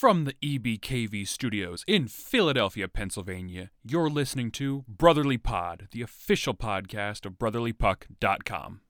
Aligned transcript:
From 0.00 0.24
the 0.24 0.32
EBKV 0.32 1.28
studios 1.28 1.84
in 1.86 2.08
Philadelphia, 2.08 2.88
Pennsylvania, 2.88 3.68
you're 3.84 4.08
listening 4.08 4.50
to 4.52 4.82
Brotherly 4.88 5.36
Pod, 5.36 5.88
the 5.90 6.00
official 6.00 6.54
podcast 6.54 7.26
of 7.26 7.34
brotherlypuck.com. 7.34 8.80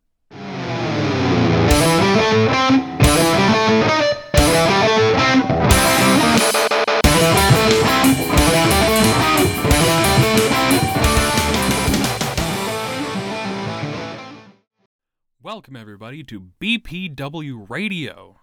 Welcome, 15.43 15.75
everybody, 15.75 16.23
to 16.23 16.51
BPW 16.61 17.69
Radio. 17.69 18.40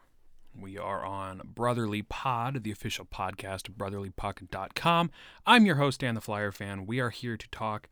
We 0.60 0.76
are 0.76 1.06
on 1.06 1.42
Brotherly 1.46 2.02
Pod, 2.02 2.64
the 2.64 2.72
official 2.72 3.06
podcast 3.06 3.70
of 3.70 3.76
brotherlypuck.com. 3.76 5.12
I'm 5.46 5.66
your 5.68 5.76
host, 5.76 6.00
Dan 6.00 6.16
the 6.16 6.22
Flyer 6.22 6.52
fan. 6.52 6.88
We 6.88 7.00
are 7.00 7.12
here 7.12 7.38
to 7.38 7.48
talk 7.50 7.90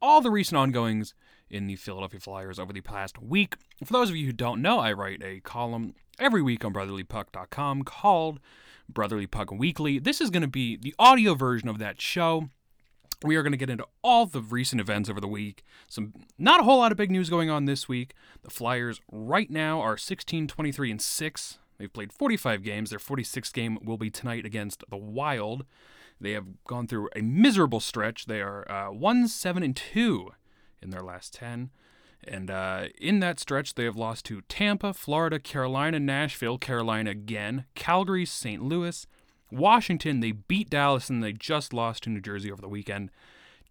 all 0.00 0.22
the 0.22 0.30
recent 0.30 0.56
ongoings 0.56 1.12
in 1.50 1.66
the 1.66 1.76
Philadelphia 1.76 2.18
Flyers 2.18 2.58
over 2.58 2.72
the 2.72 2.80
past 2.80 3.20
week. 3.20 3.56
For 3.84 3.92
those 3.92 4.08
of 4.08 4.16
you 4.16 4.24
who 4.24 4.32
don't 4.32 4.62
know, 4.62 4.78
I 4.78 4.92
write 4.92 5.22
a 5.22 5.40
column 5.40 5.94
every 6.18 6.40
week 6.40 6.64
on 6.64 6.72
brotherlypuck.com 6.72 7.82
called 7.82 8.40
Brotherly 8.88 9.26
Puck 9.26 9.50
Weekly. 9.50 9.98
This 9.98 10.22
is 10.22 10.30
going 10.30 10.42
to 10.42 10.48
be 10.48 10.76
the 10.76 10.94
audio 10.98 11.34
version 11.34 11.68
of 11.68 11.78
that 11.78 12.00
show. 12.00 12.48
We 13.22 13.36
are 13.36 13.42
going 13.42 13.52
to 13.52 13.58
get 13.58 13.70
into 13.70 13.86
all 14.02 14.24
the 14.24 14.40
recent 14.40 14.80
events 14.80 15.10
over 15.10 15.20
the 15.20 15.28
week. 15.28 15.64
Some 15.86 16.14
not 16.38 16.60
a 16.60 16.64
whole 16.64 16.78
lot 16.78 16.92
of 16.92 16.98
big 16.98 17.10
news 17.10 17.28
going 17.28 17.50
on 17.50 17.66
this 17.66 17.88
week. 17.88 18.14
The 18.42 18.50
Flyers 18.50 19.02
right 19.12 19.50
now 19.50 19.82
are 19.82 19.98
16 19.98 20.46
23 20.46 20.90
and 20.90 21.02
6. 21.02 21.58
They've 21.78 21.92
played 21.92 22.12
45 22.12 22.62
games. 22.62 22.90
Their 22.90 22.98
46th 22.98 23.52
game 23.52 23.78
will 23.82 23.98
be 23.98 24.10
tonight 24.10 24.44
against 24.44 24.84
the 24.88 24.96
Wild. 24.96 25.64
They 26.20 26.32
have 26.32 26.64
gone 26.64 26.86
through 26.86 27.10
a 27.14 27.20
miserable 27.20 27.80
stretch. 27.80 28.26
They 28.26 28.40
are 28.40 28.70
uh, 28.70 28.90
1 28.90 29.28
7 29.28 29.62
and 29.62 29.76
2 29.76 30.30
in 30.80 30.90
their 30.90 31.02
last 31.02 31.34
10. 31.34 31.70
And 32.24 32.50
uh, 32.50 32.86
in 32.98 33.20
that 33.20 33.38
stretch, 33.38 33.74
they 33.74 33.84
have 33.84 33.96
lost 33.96 34.24
to 34.26 34.40
Tampa, 34.42 34.94
Florida, 34.94 35.38
Carolina, 35.38 36.00
Nashville, 36.00 36.58
Carolina 36.58 37.10
again, 37.10 37.66
Calgary, 37.74 38.24
St. 38.24 38.62
Louis, 38.62 39.06
Washington. 39.52 40.20
They 40.20 40.32
beat 40.32 40.70
Dallas 40.70 41.08
and 41.08 41.22
they 41.22 41.32
just 41.32 41.72
lost 41.72 42.04
to 42.04 42.10
New 42.10 42.20
Jersey 42.20 42.50
over 42.50 42.62
the 42.62 42.68
weekend. 42.68 43.10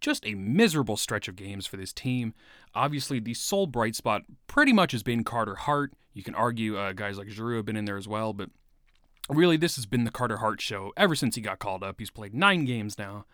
Just 0.00 0.26
a 0.26 0.34
miserable 0.34 0.96
stretch 0.96 1.28
of 1.28 1.36
games 1.36 1.66
for 1.66 1.76
this 1.76 1.92
team. 1.92 2.34
Obviously, 2.74 3.18
the 3.18 3.34
sole 3.34 3.66
bright 3.66 3.96
spot 3.96 4.22
pretty 4.46 4.72
much 4.72 4.92
has 4.92 5.02
been 5.02 5.24
Carter 5.24 5.54
Hart. 5.54 5.92
You 6.12 6.22
can 6.22 6.34
argue 6.34 6.76
uh, 6.76 6.92
guys 6.92 7.18
like 7.18 7.28
Giroux 7.28 7.56
have 7.56 7.66
been 7.66 7.76
in 7.76 7.84
there 7.84 7.96
as 7.96 8.08
well, 8.08 8.32
but 8.32 8.50
really, 9.28 9.56
this 9.56 9.76
has 9.76 9.86
been 9.86 10.04
the 10.04 10.10
Carter 10.10 10.38
Hart 10.38 10.60
show 10.60 10.92
ever 10.96 11.14
since 11.14 11.34
he 11.34 11.40
got 11.40 11.58
called 11.58 11.82
up. 11.82 11.96
He's 11.98 12.10
played 12.10 12.34
nine 12.34 12.64
games 12.64 12.98
now. 12.98 13.24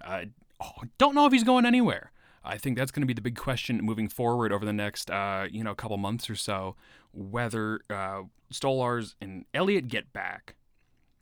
Uh, 0.00 0.24
oh, 0.60 0.82
don't 0.98 1.14
know 1.14 1.26
if 1.26 1.32
he's 1.32 1.44
going 1.44 1.66
anywhere. 1.66 2.12
I 2.44 2.56
think 2.56 2.78
that's 2.78 2.90
going 2.90 3.02
to 3.02 3.06
be 3.06 3.14
the 3.14 3.20
big 3.20 3.36
question 3.36 3.80
moving 3.82 4.08
forward 4.08 4.52
over 4.52 4.64
the 4.64 4.72
next, 4.72 5.10
uh, 5.10 5.46
you 5.50 5.62
know, 5.62 5.74
couple 5.74 5.96
months 5.98 6.30
or 6.30 6.36
so. 6.36 6.76
Whether 7.12 7.80
uh, 7.90 8.22
Stolarz 8.52 9.14
and 9.20 9.44
Elliott 9.52 9.88
get 9.88 10.12
back, 10.12 10.54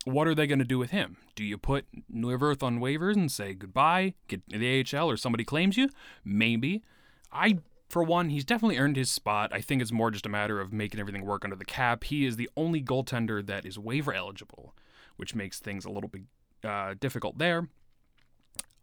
what 0.07 0.29
are 0.29 0.37
they 0.37 0.47
going 0.47 0.61
to 0.61 0.65
do 0.65 0.79
with 0.79 0.91
him? 0.91 1.17
Do 1.35 1.43
you 1.43 1.59
put 1.59 1.85
Neuwirth 2.13 2.63
on 2.63 2.79
waivers 2.79 3.17
and 3.17 3.31
say 3.31 3.55
goodbye, 3.55 4.15
get 4.29 4.41
the 4.49 4.85
AHL, 4.97 5.11
or 5.11 5.17
somebody 5.17 5.43
claims 5.43 5.77
you? 5.77 5.89
Maybe. 6.25 6.85
I, 7.33 7.59
for 7.89 8.05
one, 8.05 8.31
he's 8.31 8.45
definitely 8.45 8.79
earned 8.79 8.97
his 8.97 9.11
spot. 9.11 9.53
I 9.53 9.61
think 9.61 9.83
it's 9.83 9.91
more 9.91 10.13
just 10.13 10.25
a 10.25 10.29
matter 10.29 10.61
of 10.61 10.73
making 10.73 11.01
everything 11.01 11.25
work 11.25 11.45
under 11.45 11.57
the 11.57 11.65
cap. 11.65 12.05
He 12.05 12.25
is 12.25 12.37
the 12.37 12.49
only 12.57 12.81
goaltender 12.81 13.45
that 13.47 13.67
is 13.67 13.81
waiver 13.81 14.15
eligible, 14.15 14.77
which 15.17 15.35
makes 15.35 15.59
things 15.59 15.85
a 15.85 15.91
little 15.91 16.09
bit 16.09 16.23
uh, 16.63 16.95
difficult 17.01 17.39
there. 17.39 17.69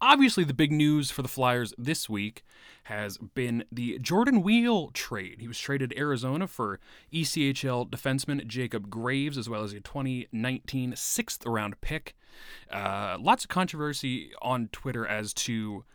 Obviously, 0.03 0.43
the 0.43 0.53
big 0.53 0.73
news 0.73 1.11
for 1.11 1.21
the 1.21 1.29
Flyers 1.29 1.73
this 1.77 2.09
week 2.09 2.43
has 2.83 3.17
been 3.17 3.63
the 3.71 3.97
Jordan 3.99 4.41
Weal 4.41 4.89
trade. 4.89 5.37
He 5.39 5.47
was 5.47 5.57
traded 5.57 5.91
to 5.91 5.97
Arizona 5.97 6.45
for 6.45 6.81
ECHL 7.13 7.89
defenseman 7.89 8.45
Jacob 8.45 8.89
Graves, 8.89 9.37
as 9.37 9.47
well 9.47 9.63
as 9.63 9.71
a 9.71 9.79
2019 9.79 10.95
sixth 10.97 11.45
round 11.45 11.79
pick. 11.79 12.17
Uh, 12.69 13.15
lots 13.17 13.45
of 13.45 13.49
controversy 13.49 14.33
on 14.41 14.67
Twitter 14.73 15.07
as 15.07 15.33
to 15.35 15.85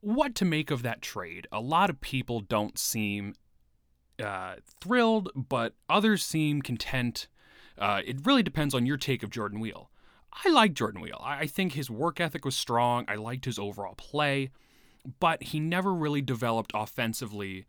what 0.00 0.34
to 0.34 0.44
make 0.44 0.72
of 0.72 0.82
that 0.82 1.00
trade. 1.00 1.46
A 1.52 1.60
lot 1.60 1.90
of 1.90 2.00
people 2.00 2.40
don't 2.40 2.76
seem 2.76 3.34
uh, 4.20 4.56
thrilled, 4.80 5.30
but 5.36 5.74
others 5.88 6.24
seem 6.24 6.60
content. 6.60 7.28
Uh, 7.78 8.00
it 8.04 8.26
really 8.26 8.42
depends 8.42 8.74
on 8.74 8.84
your 8.84 8.96
take 8.96 9.22
of 9.22 9.30
Jordan 9.30 9.60
Weal. 9.60 9.90
I 10.44 10.50
like 10.50 10.74
Jordan 10.74 11.00
Weal. 11.00 11.20
I 11.22 11.46
think 11.46 11.72
his 11.72 11.90
work 11.90 12.20
ethic 12.20 12.44
was 12.44 12.56
strong. 12.56 13.04
I 13.08 13.14
liked 13.14 13.44
his 13.44 13.58
overall 13.58 13.94
play, 13.94 14.50
but 15.20 15.42
he 15.42 15.60
never 15.60 15.94
really 15.94 16.22
developed 16.22 16.72
offensively 16.74 17.66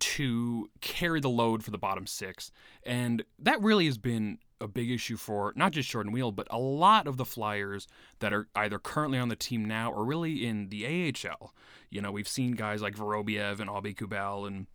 to 0.00 0.68
carry 0.80 1.20
the 1.20 1.30
load 1.30 1.62
for 1.62 1.70
the 1.70 1.78
bottom 1.78 2.06
six. 2.06 2.50
And 2.84 3.24
that 3.38 3.62
really 3.62 3.86
has 3.86 3.98
been 3.98 4.38
a 4.60 4.66
big 4.66 4.90
issue 4.90 5.16
for 5.16 5.52
not 5.56 5.72
just 5.72 5.88
Jordan 5.90 6.12
Weal, 6.12 6.32
but 6.32 6.48
a 6.50 6.58
lot 6.58 7.06
of 7.06 7.16
the 7.16 7.24
Flyers 7.24 7.86
that 8.18 8.32
are 8.32 8.48
either 8.56 8.78
currently 8.78 9.18
on 9.18 9.28
the 9.28 9.36
team 9.36 9.64
now 9.64 9.92
or 9.92 10.04
really 10.04 10.44
in 10.44 10.68
the 10.68 10.84
AHL. 10.86 11.54
You 11.90 12.00
know, 12.00 12.10
we've 12.10 12.28
seen 12.28 12.52
guys 12.52 12.82
like 12.82 12.96
Vorobiev 12.96 13.60
and 13.60 13.70
Aubé 13.70 13.96
Kubel 13.96 14.46
and 14.46 14.66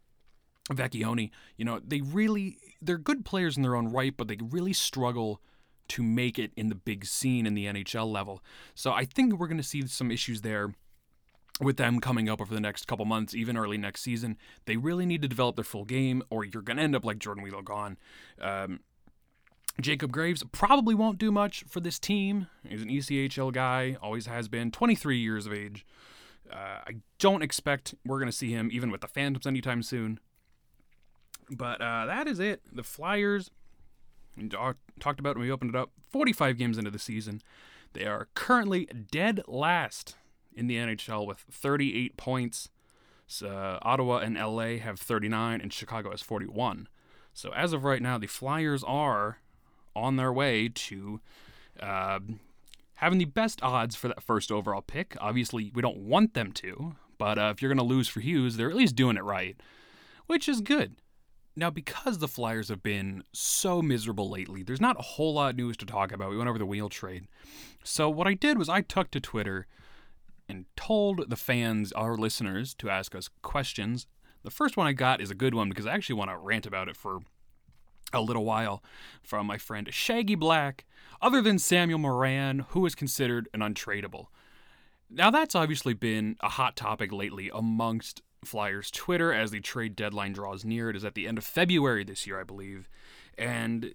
Vecchione. 0.72 1.32
You 1.58 1.66
know, 1.66 1.80
they 1.86 2.02
really 2.02 2.58
they're 2.82 2.98
good 2.98 3.26
players 3.26 3.58
in 3.58 3.64
their 3.64 3.76
own 3.76 3.90
right, 3.90 4.16
but 4.16 4.28
they 4.28 4.38
really 4.42 4.74
struggle 4.74 5.42
to 5.90 6.04
make 6.04 6.40
it 6.40 6.52
in 6.56 6.70
the 6.70 6.76
big 6.76 7.06
scene 7.06 7.46
in 7.46 7.54
the 7.54 7.66
NHL 7.66 8.12
level. 8.12 8.42
So 8.76 8.92
I 8.92 9.06
think 9.06 9.34
we're 9.34 9.48
going 9.48 9.58
to 9.58 9.64
see 9.64 9.86
some 9.88 10.12
issues 10.12 10.42
there 10.42 10.74
with 11.60 11.78
them 11.78 12.00
coming 12.00 12.30
up 12.30 12.40
over 12.42 12.54
the 12.54 12.62
next 12.62 12.88
couple 12.88 13.06
months, 13.06 13.36
even 13.36 13.58
early 13.58 13.78
next 13.78 14.02
season. 14.02 14.38
They 14.66 14.78
really 14.78 15.06
need 15.06 15.22
to 15.22 15.28
develop 15.28 15.56
their 15.56 15.66
full 15.66 15.86
game, 15.86 16.24
or 16.30 16.46
you're 16.46 16.62
going 16.62 16.78
to 16.78 16.84
end 16.84 16.96
up 16.96 17.04
like 17.04 17.20
Jordan 17.20 17.44
Weal 17.44 17.62
gone. 17.62 17.98
Um, 18.40 18.80
Jacob 19.82 20.12
Graves 20.12 20.44
probably 20.52 20.96
won't 20.96 21.18
do 21.18 21.32
much 21.32 21.64
for 21.68 21.80
this 21.80 22.00
team. 22.00 22.48
He's 22.68 22.82
an 22.82 22.90
ECHL 22.90 23.52
guy, 23.54 23.98
always 24.02 24.26
has 24.26 24.48
been, 24.48 24.72
23 24.72 25.18
years 25.18 25.46
of 25.46 25.54
age. 25.54 25.86
Uh, 26.52 26.82
I 26.88 26.96
don't 27.20 27.44
expect 27.44 27.94
we're 28.06 28.20
going 28.20 28.32
to 28.32 28.36
see 28.36 28.52
him 28.52 28.70
even 28.72 28.92
with 28.92 29.02
the 29.02 29.08
Phantoms 29.08 29.46
anytime 29.46 29.84
soon. 29.84 30.20
But 31.50 31.82
uh, 31.82 32.06
that 32.06 32.28
is 32.28 32.40
it. 32.40 32.62
The 32.72 32.84
Flyers 32.84 33.50
talked 34.48 35.20
about 35.20 35.36
when 35.36 35.46
we 35.46 35.52
opened 35.52 35.76
it 35.76 35.76
up 35.76 35.92
45 36.10 36.58
games 36.58 36.78
into 36.78 36.92
the 36.92 37.00
season 37.00 37.42
they 37.94 38.06
are 38.06 38.28
currently 38.36 38.86
dead 39.12 39.42
last 39.48 40.16
in 40.56 40.68
the 40.68 40.78
nhl 40.78 41.26
with 41.26 41.46
38 41.52 42.18
points. 42.18 42.70
Uh, 43.44 43.78
ottawa 43.84 44.18
and 44.18 44.36
la 44.36 44.78
have 44.78 45.00
39 45.00 45.62
and 45.62 45.72
chicago 45.72 46.10
has 46.10 46.22
41 46.22 46.88
so 47.34 47.52
as 47.54 47.74
of 47.74 47.84
right 47.84 48.02
now 48.02 48.18
the 48.18 48.26
flyers 48.26 48.84
are 48.84 49.38
on 49.96 50.16
their 50.16 50.34
way 50.34 50.68
to 50.68 51.20
uh, 51.80 52.20
having 52.96 53.20
the 53.20 53.26
best 53.26 53.62
odds 53.62 53.96
for 53.96 54.08
that 54.08 54.22
first 54.22 54.52
overall 54.52 54.82
pick. 54.82 55.16
Obviously 55.22 55.72
we 55.74 55.82
don't 55.82 55.98
want 55.98 56.34
them 56.34 56.52
to 56.54 56.96
but 57.20 57.38
uh, 57.38 57.52
if 57.54 57.62
you're 57.62 57.70
going 57.70 57.78
to 57.78 57.84
lose 57.84 58.08
for 58.08 58.20
hughes 58.20 58.58
they're 58.58 58.70
at 58.70 58.76
least 58.76 58.96
doing 58.96 59.16
it 59.16 59.24
right 59.24 59.60
which 60.26 60.50
is 60.50 60.62
good 60.62 60.96
now, 61.60 61.70
because 61.70 62.18
the 62.18 62.28
Flyers 62.28 62.70
have 62.70 62.82
been 62.82 63.24
so 63.34 63.82
miserable 63.82 64.30
lately, 64.30 64.64
there's 64.64 64.82
not 64.82 65.00
a 65.00 65.04
whole 65.04 65.34
lot 65.34 65.52
of 65.52 65.58
news 65.58 65.78
to 65.78 65.86
talk 65.86 66.12
about. 66.12 66.30
We 66.30 66.38
went 66.38 66.50
over 66.50 66.58
the 66.58 66.66
Weal 66.66 66.90
trade. 66.90 67.28
So, 67.84 68.10
what 68.10 68.28
I 68.28 68.34
did 68.34 68.58
was 68.58 68.70
I 68.70 68.82
took 68.82 69.12
to 69.12 69.20
Twitter 69.20 69.68
and 70.48 70.66
told 70.76 71.30
the 71.30 71.36
fans, 71.36 71.92
our 71.92 72.16
listeners, 72.18 72.74
to 72.76 72.90
ask 72.90 73.14
us 73.14 73.30
questions. 73.42 74.08
The 74.44 74.50
first 74.50 74.78
one 74.78 74.88
I 74.88 74.94
got 74.94 75.22
is 75.22 75.30
a 75.30 75.36
good 75.36 75.54
one 75.54 75.70
because 75.70 75.86
I 75.86 75.94
actually 75.94 76.16
want 76.16 76.32
to 76.32 76.38
rant 76.38 76.66
about 76.66 76.88
it 76.88 76.96
for 76.96 77.20
a 78.14 78.22
little 78.22 78.46
while 78.46 78.84
from 79.22 79.46
my 79.46 79.58
friend 79.58 79.88
Shaggy 79.94 80.36
Black, 80.36 80.86
other 81.22 81.42
than 81.42 81.60
Samuel 81.60 82.00
Morin, 82.00 82.66
who 82.70 82.86
is 82.86 82.96
considered 82.96 83.48
an 83.54 83.60
untradeable. 83.60 84.28
Now, 85.10 85.30
that's 85.30 85.56
obviously 85.56 85.94
been 85.94 86.38
a 86.40 86.50
hot 86.50 86.76
topic 86.76 87.12
lately 87.12 87.52
amongst 87.54 88.22
Flyers 88.44 88.92
Twitter 88.92 89.34
as 89.34 89.52
the 89.52 89.60
trade 89.60 89.96
deadline 89.96 90.34
draws 90.34 90.66
near. 90.66 90.90
It 90.90 90.96
is 90.96 91.06
at 91.06 91.16
the 91.16 91.28
end 91.28 91.38
of 91.38 91.44
February 91.44 92.04
this 92.04 92.26
year, 92.26 92.40
I 92.40 92.44
believe. 92.44 92.90
And 93.38 93.94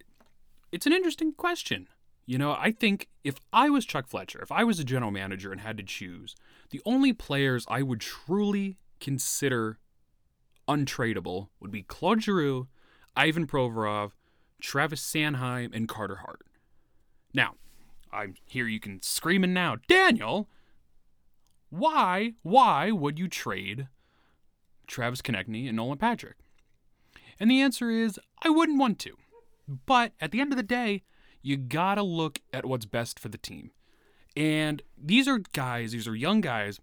it's 0.73 0.87
an 0.87 0.93
interesting 0.93 1.33
question. 1.33 1.89
You 2.27 2.39
know, 2.39 2.53
I 2.53 2.71
think 2.71 3.09
if 3.23 3.37
I 3.53 3.69
was 3.69 3.85
Chuck 3.85 4.07
Fletcher, 4.09 4.41
if 4.43 4.51
I 4.51 4.65
was 4.65 4.79
a 4.79 4.85
general 4.85 5.11
manager 5.11 5.53
and 5.53 5.61
had 5.61 5.77
to 5.77 5.83
choose, 5.83 6.35
the 6.71 6.81
only 6.87 7.13
players 7.13 7.67
I 7.69 7.83
would 7.83 8.01
truly 8.01 8.79
consider 8.99 9.79
untradeable 10.67 11.49
would 11.61 11.71
be 11.71 11.83
Claude 11.83 12.23
Giroux, 12.23 12.69
Ivan 13.15 13.47
Provorov, 13.47 14.13
Travis 14.61 15.03
Sanheim, 15.03 15.75
and 15.75 15.87
Carter 15.87 16.17
Hart. 16.17 16.43
Now, 17.35 17.57
I'm 18.11 18.35
here 18.47 18.67
you 18.67 18.81
can 18.81 19.03
scream 19.03 19.43
screaming 19.43 19.53
now, 19.53 19.77
Daniel, 19.89 20.49
why, 21.69 22.35
why 22.43 22.93
would 22.93 23.19
you 23.19 23.29
trade 23.29 23.89
Travis 24.87 25.23
Konecny 25.23 25.67
and 25.69 25.77
Nolan 25.77 25.99
Patrick? 25.99 26.37
And 27.39 27.51
the 27.51 27.61
answer 27.61 27.91
is 27.91 28.21
I 28.43 28.51
wouldn't 28.51 28.79
want 28.79 28.99
to. 29.01 29.17
But 29.87 30.13
at 30.21 30.31
the 30.31 30.41
end 30.41 30.53
of 30.53 30.57
the 30.57 30.63
day, 30.63 31.03
you 31.43 31.57
got 31.57 31.97
to 31.97 32.03
look 32.03 32.41
at 32.53 32.67
what's 32.67 32.87
best 32.87 33.19
for 33.19 33.29
the 33.29 33.39
team. 33.39 33.71
And 34.37 34.83
these 34.97 35.29
are 35.29 35.41
guys, 35.53 35.93
these 35.93 36.09
are 36.09 36.15
young 36.15 36.41
guys 36.41 36.81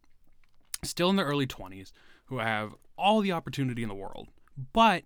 still 0.84 1.10
in 1.10 1.16
their 1.16 1.26
early 1.26 1.48
20s 1.48 1.92
who 2.26 2.40
have 2.40 2.76
all 2.98 3.22
the 3.22 3.32
opportunity 3.32 3.84
in 3.84 3.90
the 3.90 3.96
world, 3.96 4.30
but 4.74 5.04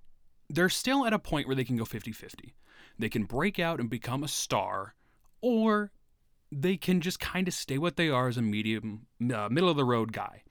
they're 0.50 0.69
still 0.69 1.06
at 1.06 1.13
a 1.13 1.19
point 1.19 1.48
where 1.48 1.56
they 1.56 1.63
can 1.63 1.77
go 1.77 1.86
50 1.86 2.12
50. 2.12 2.53
They 3.00 3.09
can 3.09 3.24
break 3.24 3.59
out 3.59 3.80
and 3.80 3.89
become 3.89 4.24
a 4.24 4.27
star, 4.27 4.95
or 5.41 5.91
they 6.51 6.77
can 6.77 7.01
just 7.01 7.19
kind 7.19 7.48
of 7.48 7.53
stay 7.53 7.77
what 7.77 7.95
they 7.95 8.09
are 8.09 8.27
as 8.27 8.38
a 8.38 8.41
medium, 8.41 9.07
uh, 9.33 9.50
middle 9.50 9.69
of 9.69 9.75
the 9.75 9.83
road 9.83 10.13
guy. 10.13 10.44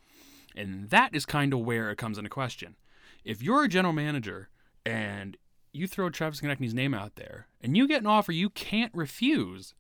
And 0.55 0.91
that 0.91 1.15
is 1.15 1.27
kind 1.27 1.53
of 1.53 1.61
where 1.61 1.91
it 1.91 1.99
comes 1.99 2.19
into 2.19 2.31
question. 2.31 2.77
If 3.25 3.43
you're 3.43 3.65
a 3.65 3.69
general 3.69 3.93
manager 3.93 4.49
and 4.87 5.37
you 5.73 5.87
throw 5.87 6.11
Travis 6.11 6.41
Konecny's 6.41 6.75
name 6.75 6.95
out 6.95 7.17
there 7.17 7.49
and 7.61 7.77
you 7.77 7.89
get 7.89 8.03
an 8.03 8.07
offer 8.07 8.33
you 8.33 8.51
can't 8.51 8.95
refuse, 8.95 9.75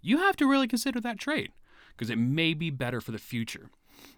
you 0.00 0.18
have 0.18 0.36
to 0.36 0.46
really 0.46 0.68
consider 0.68 1.00
that 1.00 1.18
trade 1.18 1.52
because 1.90 2.10
it 2.10 2.18
may 2.18 2.54
be 2.54 2.70
better 2.70 3.00
for 3.00 3.12
the 3.12 3.18
future. 3.18 3.70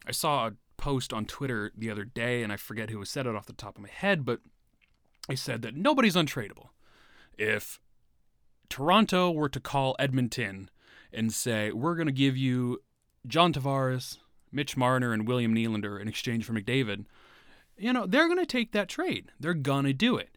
I 0.07 0.13
saw 0.13 0.49
a 0.49 0.53
post 0.77 1.13
on 1.13 1.25
Twitter 1.25 1.73
the 1.77 1.91
other 1.91 2.05
day, 2.05 2.43
and 2.43 2.53
I 2.53 2.57
forget 2.57 2.91
who 2.91 3.05
said 3.05 3.27
it 3.27 3.35
off 3.35 3.47
the 3.47 3.53
top 3.53 3.77
of 3.77 3.83
my 3.83 3.89
head, 3.89 4.25
but 4.25 4.41
I 5.29 5.35
said 5.35 5.63
that 5.63 5.75
nobody's 5.75 6.17
untradeable. 6.17 6.69
If 7.39 7.81
Toronto 8.69 9.31
were 9.31 9.49
to 9.49 9.61
call 9.61 9.97
Edmonton 9.99 10.71
and 11.13 11.33
say, 11.33 11.71
we're 11.73 11.95
going 11.95 12.07
to 12.07 12.13
give 12.13 12.37
you 12.37 12.83
John 13.27 13.53
Tavares, 13.53 14.19
Mitch 14.55 14.77
Marner, 14.77 15.13
and 15.13 15.27
William 15.27 15.55
Nylander 15.55 16.01
in 16.01 16.09
exchange 16.09 16.45
for 16.45 16.53
McDavid, 16.53 17.05
you 17.77 17.93
know, 17.93 18.07
they're 18.07 18.29
going 18.29 18.39
to 18.39 18.47
take 18.47 18.73
that 18.73 18.89
trade. 18.89 19.33
They're 19.41 19.55
going 19.55 19.85
to 19.85 19.93
do 19.93 20.17
it. 20.17 20.37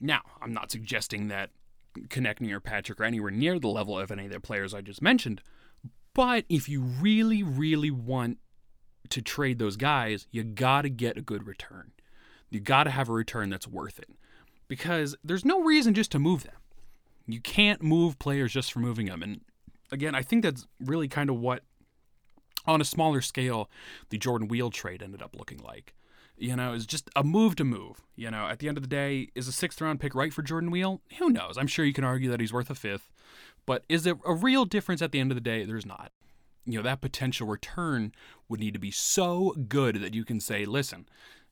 Now, 0.00 0.22
I'm 0.40 0.52
not 0.52 0.70
suggesting 0.70 1.28
that 1.28 1.50
Konecny 2.08 2.50
or 2.52 2.60
Patrick 2.60 3.00
are 3.00 3.04
anywhere 3.04 3.30
near 3.30 3.58
the 3.58 3.68
level 3.68 3.98
of 3.98 4.10
any 4.10 4.26
of 4.26 4.32
the 4.32 4.40
players 4.40 4.72
I 4.72 4.80
just 4.80 5.02
mentioned, 5.02 5.42
but 6.14 6.44
if 6.48 6.68
you 6.68 6.80
really, 6.80 7.42
really 7.42 7.90
want 7.90 8.38
to 9.10 9.20
trade 9.20 9.58
those 9.58 9.76
guys, 9.76 10.26
you 10.30 10.42
got 10.42 10.82
to 10.82 10.90
get 10.90 11.16
a 11.16 11.22
good 11.22 11.46
return. 11.46 11.92
You 12.48 12.60
got 12.60 12.84
to 12.84 12.90
have 12.90 13.08
a 13.08 13.12
return 13.12 13.50
that's 13.50 13.68
worth 13.68 13.98
it 13.98 14.08
because 14.68 15.16
there's 15.22 15.44
no 15.44 15.62
reason 15.62 15.94
just 15.94 16.12
to 16.12 16.18
move 16.18 16.44
them. 16.44 16.54
You 17.26 17.40
can't 17.40 17.82
move 17.82 18.18
players 18.18 18.52
just 18.52 18.72
for 18.72 18.80
moving 18.80 19.06
them. 19.06 19.22
And 19.22 19.40
again, 19.92 20.14
I 20.14 20.22
think 20.22 20.42
that's 20.42 20.66
really 20.80 21.08
kind 21.08 21.30
of 21.30 21.36
what, 21.36 21.62
on 22.66 22.80
a 22.80 22.84
smaller 22.84 23.20
scale, 23.20 23.70
the 24.10 24.18
Jordan 24.18 24.48
Weal 24.48 24.70
trade 24.70 25.02
ended 25.02 25.22
up 25.22 25.36
looking 25.36 25.58
like. 25.58 25.94
You 26.36 26.56
know, 26.56 26.72
it's 26.72 26.86
just 26.86 27.10
a 27.14 27.22
move 27.22 27.54
to 27.56 27.64
move. 27.64 28.02
You 28.16 28.30
know, 28.30 28.46
at 28.46 28.60
the 28.60 28.68
end 28.68 28.78
of 28.78 28.82
the 28.82 28.88
day, 28.88 29.28
is 29.34 29.46
a 29.46 29.52
sixth 29.52 29.80
round 29.80 30.00
pick 30.00 30.14
right 30.14 30.32
for 30.32 30.42
Jordan 30.42 30.70
Weal? 30.70 31.02
Who 31.18 31.28
knows? 31.28 31.58
I'm 31.58 31.66
sure 31.66 31.84
you 31.84 31.92
can 31.92 32.04
argue 32.04 32.30
that 32.30 32.40
he's 32.40 32.52
worth 32.52 32.70
a 32.70 32.74
fifth. 32.74 33.10
But 33.66 33.84
is 33.88 34.04
there 34.04 34.16
a 34.24 34.34
real 34.34 34.64
difference 34.64 35.02
at 35.02 35.12
the 35.12 35.20
end 35.20 35.30
of 35.30 35.36
the 35.36 35.42
day? 35.42 35.64
There's 35.64 35.86
not. 35.86 36.12
You 36.64 36.78
know, 36.78 36.82
that 36.82 37.00
potential 37.00 37.46
return 37.46 38.12
would 38.48 38.60
need 38.60 38.74
to 38.74 38.80
be 38.80 38.90
so 38.90 39.54
good 39.68 39.96
that 39.96 40.14
you 40.14 40.24
can 40.24 40.40
say, 40.40 40.64
listen, 40.64 41.06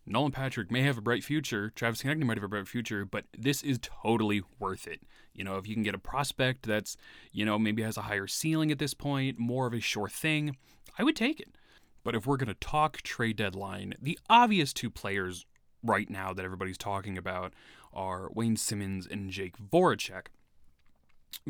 Nolan 0.09 0.33
Patrick 0.33 0.71
may 0.71 0.83
have 0.83 0.97
a 0.97 1.03
bright 1.03 1.23
future, 1.23 1.71
Travis 1.75 2.03
Konecny 2.03 2.25
might 2.25 2.39
have 2.39 2.45
a 2.45 2.49
bright 2.49 2.67
future, 2.67 3.05
but 3.05 3.27
this 3.37 3.63
is 3.63 3.79
totally 3.83 4.43
worth 4.59 4.87
it. 4.87 5.03
You 5.35 5.45
know, 5.45 5.59
if 5.59 5.69
you 5.69 5.75
can 5.75 5.83
get 5.83 5.95
a 5.95 5.99
prospect 5.99 6.67
that's, 6.67 6.97
you 7.31 7.45
know, 7.45 7.59
maybe 7.59 7.83
has 7.83 7.97
a 7.99 8.03
higher 8.03 8.27
ceiling 8.27 8.73
at 8.73 8.79
this 8.79 8.95
point, 8.95 9.39
more 9.39 9.67
of 9.67 9.75
a 9.75 9.81
sure 9.81 10.09
thing, 10.09 10.57
I 10.99 11.05
would 11.05 11.17
take 11.17 11.41
it. 11.41 11.57
But 12.03 12.15
if 12.15 12.27
we're 12.27 12.39
going 12.39 12.49
to 12.49 12.55
talk 12.55 13.03
trade 13.03 13.37
deadline, 13.37 13.95
the 14.01 14.19
obvious 14.31 14.73
two 14.73 14.89
players 14.89 15.45
right 15.83 16.09
now 16.09 16.33
that 16.33 16.45
everybody's 16.45 16.79
talking 16.79 17.19
about 17.19 17.53
are 17.93 18.31
Wayne 18.33 18.57
Simmonds 18.57 19.07
and 19.07 19.31
Jake 19.31 19.57
Voracek. 19.59 20.27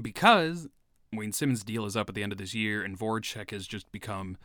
Because 0.00 0.68
Wayne 1.12 1.32
Simmonds' 1.32 1.62
deal 1.62 1.86
is 1.86 1.96
up 1.96 2.08
at 2.08 2.14
the 2.14 2.22
end 2.22 2.32
of 2.32 2.38
this 2.38 2.54
year, 2.54 2.82
and 2.82 2.98
Voracek 2.98 3.50
has 3.52 3.66
just 3.66 3.90
become 3.92 4.36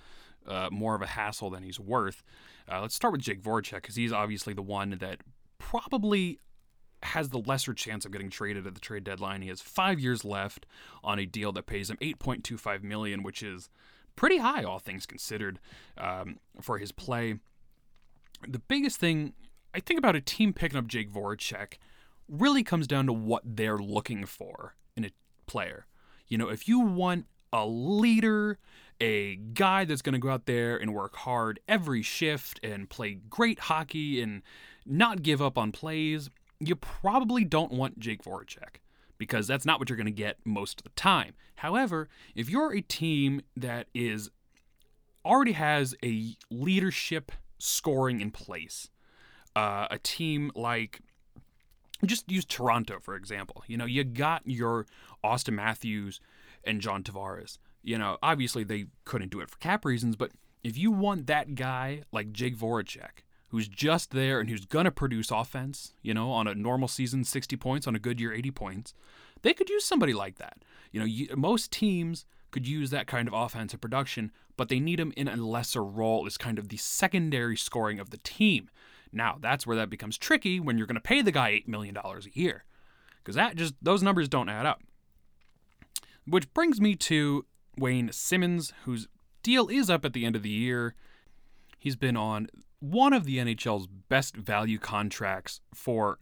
uh, 0.47 0.69
more 0.71 0.95
of 0.95 1.01
a 1.01 1.07
hassle 1.07 1.49
than 1.49 1.63
he's 1.63 1.79
worth. 1.79 2.23
Uh, 2.71 2.81
let's 2.81 2.95
start 2.95 3.11
with 3.11 3.21
Jake 3.21 3.41
Voracek 3.41 3.75
because 3.75 3.95
he's 3.95 4.13
obviously 4.13 4.53
the 4.53 4.61
one 4.61 4.97
that 4.99 5.19
probably 5.57 6.39
has 7.03 7.29
the 7.29 7.39
lesser 7.39 7.73
chance 7.73 8.05
of 8.05 8.11
getting 8.11 8.29
traded 8.29 8.65
at 8.65 8.75
the 8.75 8.79
trade 8.79 9.03
deadline. 9.03 9.41
He 9.41 9.49
has 9.49 9.61
five 9.61 9.99
years 9.99 10.23
left 10.23 10.65
on 11.03 11.19
a 11.19 11.25
deal 11.25 11.51
that 11.51 11.65
pays 11.65 11.89
him 11.89 11.97
8.25 11.97 12.83
million, 12.83 13.23
which 13.23 13.43
is 13.43 13.69
pretty 14.15 14.37
high, 14.37 14.63
all 14.63 14.79
things 14.79 15.05
considered, 15.05 15.59
um, 15.97 16.39
for 16.61 16.77
his 16.77 16.91
play. 16.91 17.39
The 18.47 18.59
biggest 18.59 18.97
thing 18.97 19.33
I 19.73 19.79
think 19.79 19.97
about 19.97 20.15
a 20.15 20.21
team 20.21 20.53
picking 20.53 20.77
up 20.77 20.87
Jake 20.87 21.11
Voracek 21.11 21.77
really 22.29 22.63
comes 22.63 22.87
down 22.87 23.05
to 23.07 23.13
what 23.13 23.41
they're 23.43 23.77
looking 23.77 24.25
for 24.25 24.75
in 24.95 25.05
a 25.05 25.09
player. 25.45 25.87
You 26.27 26.37
know, 26.37 26.49
if 26.49 26.67
you 26.67 26.79
want 26.79 27.25
a 27.51 27.65
leader, 27.67 28.59
a 29.03 29.35
guy 29.35 29.83
that's 29.83 30.01
going 30.01 30.13
to 30.13 30.19
go 30.19 30.29
out 30.29 30.45
there 30.45 30.77
and 30.77 30.93
work 30.93 31.17
hard 31.17 31.59
every 31.67 32.01
shift 32.01 32.57
and 32.63 32.89
play 32.89 33.15
great 33.29 33.59
hockey 33.59 34.21
and 34.21 34.41
not 34.85 35.21
give 35.21 35.41
up 35.41 35.57
on 35.57 35.73
plays, 35.73 36.29
you 36.61 36.73
probably 36.77 37.43
don't 37.43 37.73
want 37.73 37.99
Jake 37.99 38.23
Voracek 38.23 38.77
because 39.17 39.45
that's 39.45 39.65
not 39.65 39.77
what 39.77 39.89
you're 39.89 39.97
going 39.97 40.05
to 40.05 40.11
get 40.11 40.37
most 40.45 40.79
of 40.79 40.83
the 40.85 40.89
time. 40.91 41.33
However, 41.55 42.07
if 42.33 42.49
you're 42.49 42.73
a 42.73 42.79
team 42.79 43.41
that 43.57 43.87
is 43.93 44.29
already 45.25 45.51
has 45.51 45.93
a 46.01 46.37
leadership 46.49 47.33
scoring 47.57 48.21
in 48.21 48.31
place, 48.31 48.89
uh, 49.53 49.87
a 49.91 49.99
team 49.99 50.49
like 50.55 51.01
just 52.05 52.31
use 52.31 52.45
Toronto 52.45 52.99
for 53.01 53.17
example. 53.17 53.65
You 53.67 53.75
know, 53.75 53.85
you 53.85 54.05
got 54.05 54.43
your 54.45 54.85
Auston 55.25 55.55
Matthews 55.55 56.21
and 56.63 56.79
John 56.79 57.03
Tavares. 57.03 57.57
You 57.83 57.97
know, 57.97 58.17
obviously 58.23 58.63
they 58.63 58.85
couldn't 59.05 59.31
do 59.31 59.41
it 59.41 59.49
for 59.49 59.57
cap 59.57 59.85
reasons, 59.85 60.15
but 60.15 60.31
if 60.63 60.77
you 60.77 60.91
want 60.91 61.27
that 61.27 61.55
guy 61.55 62.03
like 62.11 62.31
Jake 62.31 62.57
Voracek, 62.57 63.23
who's 63.49 63.67
just 63.67 64.11
there 64.11 64.39
and 64.39 64.49
who's 64.49 64.65
going 64.65 64.85
to 64.85 64.91
produce 64.91 65.29
offense, 65.29 65.93
you 66.01 66.13
know, 66.13 66.31
on 66.31 66.47
a 66.47 66.55
normal 66.55 66.87
season, 66.87 67.23
60 67.23 67.55
points, 67.57 67.85
on 67.85 67.95
a 67.95 67.99
good 67.99 68.19
year, 68.19 68.33
80 68.33 68.51
points, 68.51 68.93
they 69.43 69.53
could 69.53 69.69
use 69.69 69.85
somebody 69.85 70.13
like 70.13 70.37
that. 70.37 70.63
You 70.91 70.99
know, 70.99 71.05
you, 71.05 71.27
most 71.35 71.71
teams 71.71 72.25
could 72.49 72.67
use 72.67 72.89
that 72.89 73.07
kind 73.07 73.27
of 73.27 73.33
offensive 73.33 73.81
production, 73.81 74.31
but 74.57 74.69
they 74.69 74.79
need 74.79 74.99
him 74.99 75.13
in 75.17 75.27
a 75.27 75.35
lesser 75.35 75.83
role 75.83 76.25
as 76.25 76.37
kind 76.37 76.57
of 76.57 76.69
the 76.69 76.77
secondary 76.77 77.57
scoring 77.57 77.99
of 77.99 78.09
the 78.09 78.17
team. 78.17 78.69
Now, 79.11 79.37
that's 79.39 79.67
where 79.67 79.77
that 79.77 79.89
becomes 79.89 80.17
tricky 80.17 80.59
when 80.59 80.77
you're 80.77 80.87
going 80.87 80.95
to 80.95 81.01
pay 81.01 81.21
the 81.21 81.31
guy 81.31 81.51
$8 81.51 81.67
million 81.67 81.95
a 81.97 82.19
year. 82.33 82.63
Because 83.17 83.35
that 83.35 83.55
just, 83.55 83.75
those 83.81 84.01
numbers 84.01 84.27
don't 84.27 84.49
add 84.49 84.65
up. 84.65 84.81
Which 86.25 86.51
brings 86.53 86.79
me 86.79 86.95
to 86.95 87.45
Wayne 87.77 88.11
Simmonds, 88.11 88.73
whose 88.85 89.07
deal 89.41 89.67
is 89.67 89.89
up 89.89 90.05
at 90.05 90.13
the 90.13 90.25
end 90.25 90.35
of 90.35 90.43
the 90.43 90.49
year. 90.49 90.95
He's 91.77 91.95
been 91.95 92.15
on 92.15 92.47
one 92.79 93.13
of 93.13 93.25
the 93.25 93.37
NHL's 93.37 93.87
best 93.87 94.35
value 94.35 94.77
contracts 94.77 95.61
for 95.73 96.19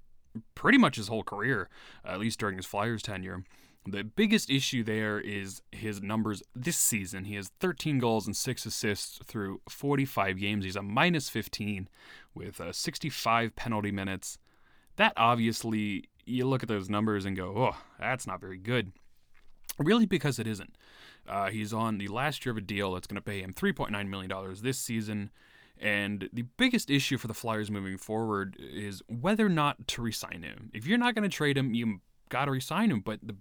pretty 0.55 0.77
much 0.77 0.96
his 0.96 1.08
whole 1.08 1.24
career, 1.24 1.70
at 2.05 2.20
least 2.20 2.39
during 2.39 2.58
his 2.58 2.65
Flyers 2.65 3.01
tenure. 3.01 3.43
The 3.86 4.03
biggest 4.03 4.51
issue 4.51 4.84
there 4.84 5.20
is 5.20 5.63
his 5.72 6.03
numbers 6.03 6.43
this 6.55 6.77
season. 6.77 7.25
He 7.25 7.34
has 7.36 7.50
13 7.60 7.98
goals 7.98 8.27
and 8.27 8.38
6 8.38 8.65
assists 8.67 9.20
through 9.25 9.62
45 9.67 10.38
games. 10.38 10.65
He's 10.65 10.75
a 10.75 10.84
minus 10.84 11.29
15 11.29 11.89
with 12.36 12.62
uh, 12.62 12.72
65 12.74 13.55
penalty 13.55 13.91
minutes. 13.91 14.38
That 14.98 15.13
obviously, 15.17 16.10
you 16.25 16.46
look 16.46 16.62
at 16.62 16.70
those 16.70 16.91
numbers 16.91 17.25
and 17.25 17.36
go, 17.36 17.55
oh, 17.58 17.77
that's 18.00 18.27
not 18.27 18.39
very 18.39 18.60
good. 18.60 18.91
Really, 19.79 20.05
because 20.05 20.38
it 20.38 20.46
isn't. 20.46 20.75
Uh, 21.28 21.50
he's 21.50 21.74
on 21.74 21.98
the 21.98 22.08
last 22.08 22.46
year 22.46 22.51
of 22.51 22.58
a 22.58 22.62
deal 22.62 22.94
that's 22.94 23.08
going 23.08 23.16
to 23.16 23.22
pay 23.22 23.42
him 23.42 23.54
$3.9 23.54 24.08
million 24.08 24.56
this 24.62 24.80
season. 24.80 25.32
And 25.78 26.30
the 26.32 26.44
biggest 26.58 26.90
issue 26.90 27.18
for 27.18 27.28
the 27.28 27.34
Flyers 27.34 27.72
moving 27.72 27.98
forward 27.98 28.56
is 28.60 29.01
whether 29.08 29.48
or 29.48 29.50
not 29.50 29.88
to 29.90 30.01
resign 30.01 30.44
him. 30.44 30.70
If 30.74 30.86
you're 30.86 30.98
not 30.98 31.16
going 31.16 31.28
to 31.28 31.36
trade 31.36 31.58
him, 31.58 31.74
you 31.74 32.01
got 32.30 32.46
to 32.46 32.51
resign 32.51 32.92
him. 32.92 33.00
But 33.00 33.20
the 33.24 33.36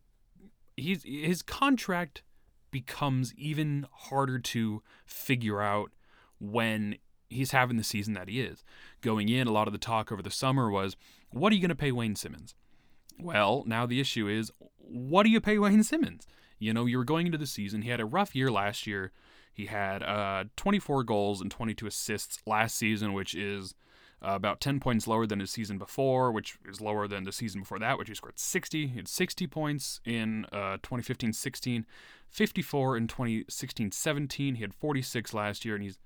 he's 0.77 1.03
his 1.05 1.43
contract 1.43 2.23
becomes 2.71 3.35
even 3.35 3.87
harder 3.93 4.39
to 4.39 4.83
figure 5.05 5.61
out 5.61 5.91
when 6.39 6.97
he's 7.29 7.53
having 7.53 7.77
the 7.77 7.85
season 7.85 8.15
that 8.15 8.29
he 8.29 8.41
is. 8.41 8.65
Going 9.01 9.29
in, 9.29 9.47
a 9.47 9.53
lot 9.53 9.69
of 9.69 9.73
the 9.73 9.79
talk 9.79 10.11
over 10.11 10.23
the 10.23 10.31
summer 10.31 10.71
was, 10.71 10.97
what 11.31 11.53
are 11.53 11.57
you 11.57 11.61
going 11.61 11.69
to 11.71 11.75
pay 11.75 11.93
Wayne 11.93 12.17
Simmonds? 12.17 12.55
Well, 13.19 13.65
now 13.67 13.87
the 13.87 14.01
issue 14.01 14.29
is, 14.29 14.51
what 14.79 15.23
do 15.23 15.31
you 15.31 15.41
pay 15.41 15.59
Wayne 15.59 15.83
Simmonds? 15.83 16.27
You 16.61 16.73
know, 16.73 16.87
you 16.87 16.99
were 16.99 17.05
going 17.05 17.27
into 17.27 17.39
the 17.39 17.47
season. 17.47 17.83
He 17.83 17.91
had 17.91 18.01
a 18.01 18.05
rough 18.05 18.37
year 18.37 18.51
last 18.51 18.87
year. 18.87 19.11
He 19.53 19.67
had 19.67 20.03
uh, 20.03 20.45
24 20.57 21.03
goals 21.05 21.41
and 21.41 21.51
22 21.51 21.87
assists 21.87 22.39
last 22.47 22.77
season, 22.77 23.13
which 23.13 23.35
is 23.35 23.75
uh, 24.23 24.33
about 24.33 24.61
10 24.61 24.79
points 24.79 25.07
lower 25.07 25.27
than 25.27 25.41
his 25.41 25.51
season 25.51 25.79
before, 25.79 26.31
which 26.31 26.59
is 26.69 26.81
lower 26.81 27.09
than 27.09 27.25
the 27.25 27.33
season 27.33 27.63
before 27.63 27.79
that, 27.79 27.99
which 27.99 28.09
he 28.09 28.15
scored 28.15 28.39
60. 28.39 28.87
He 28.89 28.97
had 28.97 29.09
60 29.09 29.47
points 29.47 30.01
in 30.05 30.45
uh, 30.53 30.77
2015 30.83 31.33
16, 31.33 31.87
54 32.29 32.97
in 32.97 33.09
2016 33.09 33.91
17. 33.91 34.55
He 34.57 34.63
had 34.63 34.75
46 34.75 35.35
last 35.35 35.65
year, 35.65 35.75
and 35.75 35.83
he's 35.83 35.99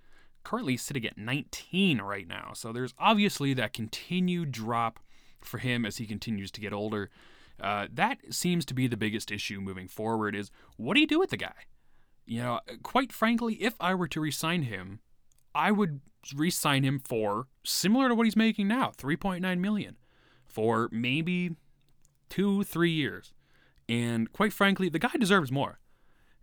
currently 0.45 0.77
sitting 0.77 1.05
at 1.05 1.19
19 1.19 2.01
right 2.01 2.29
now. 2.29 2.53
So 2.55 2.73
there's 2.73 2.95
obviously 2.99 3.55
that 3.55 3.73
continued 3.73 4.53
drop 4.53 5.01
for 5.41 5.59
him 5.59 5.85
as 5.85 5.97
he 5.97 6.07
continues 6.07 6.51
to 6.53 6.61
get 6.61 6.73
older. 6.73 7.11
Uh, 7.61 7.87
that 7.93 8.19
seems 8.31 8.65
to 8.67 8.75
be 8.75 8.87
the 8.87 8.97
biggest 8.97 9.31
issue 9.31 9.61
moving 9.61 9.89
forward. 9.89 10.35
Is 10.35 10.51
what 10.77 10.95
do 10.95 11.01
you 11.01 11.07
do 11.07 11.19
with 11.19 11.31
the 11.31 11.37
guy? 11.37 11.67
You 12.27 12.43
know, 12.43 12.61
quite 12.83 13.13
frankly, 13.13 13.55
if 13.55 13.75
I 13.81 13.95
were 13.95 14.09
to 14.09 14.21
resign 14.21 14.63
him, 14.63 15.01
I 15.55 15.71
would 15.71 16.01
re-sign 16.35 16.85
him 16.85 16.99
for 16.99 17.49
similar 17.65 18.09
to 18.09 18.15
what 18.15 18.25
he's 18.25 18.37
making 18.37 18.67
now, 18.67 18.93
3.9 18.97 19.59
million 19.59 19.97
for 20.47 20.89
maybe 20.91 21.57
2 22.31 22.65
3 22.65 22.91
years. 22.91 23.33
And 23.89 24.33
quite 24.33 24.53
frankly, 24.53 24.89
the 24.89 24.99
guy 24.99 25.13
deserves 25.19 25.53
more. 25.53 25.81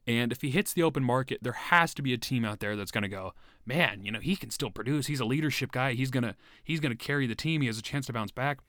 And 0.08 0.32
if 0.32 0.42
he 0.42 0.50
hits 0.50 0.74
the 0.74 0.84
open 0.84 1.04
market, 1.04 1.40
there 1.42 1.54
has 1.54 1.94
to 1.96 2.02
be 2.02 2.14
a 2.14 2.18
team 2.18 2.44
out 2.44 2.60
there 2.60 2.76
that's 2.76 2.92
going 2.92 3.04
to 3.04 3.08
go, 3.08 3.34
"Man, 3.66 4.04
you 4.04 4.12
know, 4.12 4.20
he 4.20 4.36
can 4.36 4.50
still 4.50 4.72
produce. 4.72 5.08
He's 5.08 5.20
a 5.20 5.26
leadership 5.26 5.72
guy. 5.72 5.94
He's 5.94 6.10
going 6.12 6.24
to 6.24 6.36
he's 6.64 6.80
going 6.80 6.92
to 6.92 6.98
carry 6.98 7.28
the 7.28 7.36
team. 7.36 7.62
He 7.62 7.68
has 7.68 7.78
a 7.78 7.84
chance 7.84 8.08
to 8.08 8.14
bounce 8.14 8.32
back." 8.32 8.60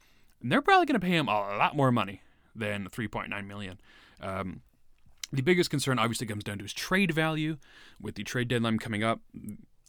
And 0.40 0.52
they're 0.52 0.62
probably 0.62 0.86
going 0.86 1.00
to 1.00 1.06
pay 1.06 1.16
him 1.16 1.28
a 1.28 1.56
lot 1.56 1.74
more 1.76 1.90
money 1.90 2.20
than 2.54 2.88
3.9 2.88 3.46
million. 3.46 3.80
Um, 4.20 4.62
the 5.32 5.42
biggest 5.42 5.70
concern 5.70 5.98
obviously 5.98 6.26
comes 6.26 6.44
down 6.44 6.58
to 6.58 6.64
his 6.64 6.74
trade 6.74 7.12
value. 7.12 7.56
With 8.00 8.16
the 8.16 8.24
trade 8.24 8.48
deadline 8.48 8.78
coming 8.78 9.02
up, 9.02 9.20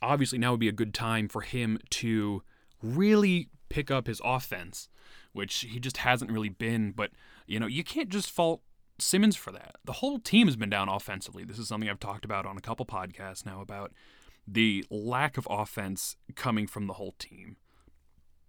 obviously 0.02 0.40
now 0.40 0.52
would 0.52 0.60
be 0.60 0.70
a 0.70 0.74
good 0.74 0.94
time 0.94 1.28
for 1.28 1.42
him 1.42 1.80
to 1.92 2.44
really 2.82 3.50
pick 3.70 3.92
up 3.92 4.08
his 4.08 4.22
offense, 4.24 4.88
which 5.34 5.66
he 5.70 5.80
just 5.80 5.98
hasn't 5.98 6.32
really 6.32 6.50
been. 6.50 6.92
But, 6.92 7.12
you 7.46 7.60
know, 7.60 7.68
you 7.68 7.84
can't 7.84 8.10
just 8.10 8.32
fault 8.32 8.62
Simmonds 9.00 9.36
for 9.36 9.52
that. 9.52 9.76
The 9.84 9.94
whole 9.94 10.20
team 10.20 10.48
has 10.48 10.56
been 10.56 10.70
down 10.70 10.88
offensively. 10.88 11.44
This 11.44 11.60
is 11.60 11.68
something 11.68 11.90
I've 11.90 12.00
talked 12.00 12.26
about 12.26 12.46
on 12.46 12.58
a 12.58 12.62
couple 12.62 12.86
podcasts 12.86 13.46
now 13.46 13.60
about 13.60 13.92
the 14.48 14.86
lack 14.90 15.38
of 15.38 15.48
offense 15.50 16.16
coming 16.36 16.68
from 16.68 16.88
the 16.88 16.94
whole 16.94 17.16
team. 17.18 17.58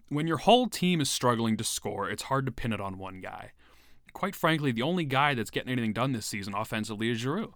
When 0.08 0.26
your 0.26 0.38
whole 0.38 0.68
team 0.68 1.00
is 1.00 1.10
struggling 1.10 1.56
to 1.56 1.64
score, 1.64 2.10
it's 2.10 2.24
hard 2.24 2.46
to 2.46 2.52
pin 2.52 2.72
it 2.72 2.80
on 2.80 2.98
one 2.98 3.20
guy. 3.20 3.52
Quite 4.14 4.34
frankly, 4.34 4.72
the 4.72 4.82
only 4.82 5.04
guy 5.04 5.34
that's 5.34 5.50
getting 5.50 5.70
anything 5.70 5.92
done 5.92 6.12
this 6.12 6.24
season 6.24 6.54
offensively 6.54 7.10
is 7.10 7.18
Giroux. 7.18 7.54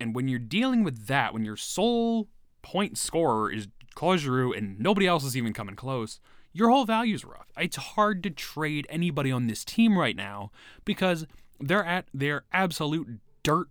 And 0.00 0.14
when 0.14 0.26
you're 0.26 0.40
dealing 0.40 0.82
with 0.82 1.06
that, 1.06 1.32
when 1.32 1.44
your 1.44 1.56
sole 1.56 2.28
point 2.62 2.98
scorer 2.98 3.52
is 3.52 3.68
Claude 3.94 4.18
Giroux 4.18 4.52
and 4.52 4.80
nobody 4.80 5.06
else 5.06 5.24
is 5.24 5.36
even 5.36 5.52
coming 5.52 5.76
close, 5.76 6.18
your 6.52 6.70
whole 6.70 6.84
value's 6.84 7.24
rough. 7.24 7.46
It's 7.56 7.76
hard 7.76 8.22
to 8.24 8.30
trade 8.30 8.86
anybody 8.90 9.30
on 9.30 9.46
this 9.46 9.64
team 9.64 9.96
right 9.96 10.16
now 10.16 10.50
because 10.84 11.26
they're 11.60 11.84
at 11.84 12.06
their 12.12 12.44
absolute 12.52 13.20
dirt 13.42 13.68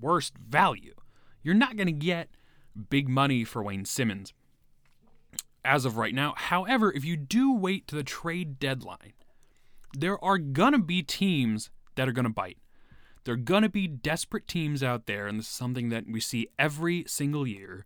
worst 0.00 0.36
value. 0.38 0.94
You're 1.42 1.54
not 1.54 1.76
going 1.76 1.86
to 1.86 1.92
get 1.92 2.28
big 2.88 3.08
money 3.08 3.44
for 3.44 3.62
Wayne 3.62 3.84
Simmonds 3.84 4.32
as 5.64 5.84
of 5.84 5.96
right 5.96 6.14
now. 6.14 6.34
However, 6.36 6.92
if 6.92 7.04
you 7.04 7.16
do 7.16 7.52
wait 7.52 7.86
to 7.88 7.96
the 7.96 8.02
trade 8.02 8.58
deadline, 8.58 9.12
there 9.96 10.22
are 10.24 10.38
going 10.38 10.72
to 10.72 10.78
be 10.78 11.02
teams 11.02 11.70
that 11.94 12.08
are 12.08 12.12
going 12.12 12.24
to 12.24 12.30
bite. 12.30 12.58
There 13.24 13.34
are 13.34 13.38
going 13.38 13.62
to 13.62 13.68
be 13.68 13.86
desperate 13.86 14.48
teams 14.48 14.82
out 14.82 15.06
there, 15.06 15.26
and 15.26 15.38
this 15.38 15.46
is 15.46 15.52
something 15.52 15.90
that 15.90 16.04
we 16.10 16.20
see 16.20 16.48
every 16.58 17.04
single 17.06 17.46
year. 17.46 17.84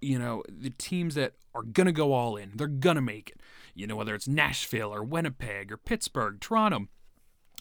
You 0.00 0.18
know, 0.18 0.42
the 0.48 0.70
teams 0.70 1.14
that 1.14 1.34
are 1.54 1.62
going 1.62 1.86
to 1.86 1.92
go 1.92 2.12
all 2.12 2.36
in, 2.36 2.52
they're 2.54 2.66
going 2.66 2.96
to 2.96 3.02
make 3.02 3.30
it. 3.30 3.40
You 3.74 3.86
know, 3.86 3.96
whether 3.96 4.14
it's 4.14 4.28
Nashville 4.28 4.92
or 4.92 5.04
Winnipeg 5.04 5.70
or 5.70 5.76
Pittsburgh, 5.76 6.40
Toronto, 6.40 6.88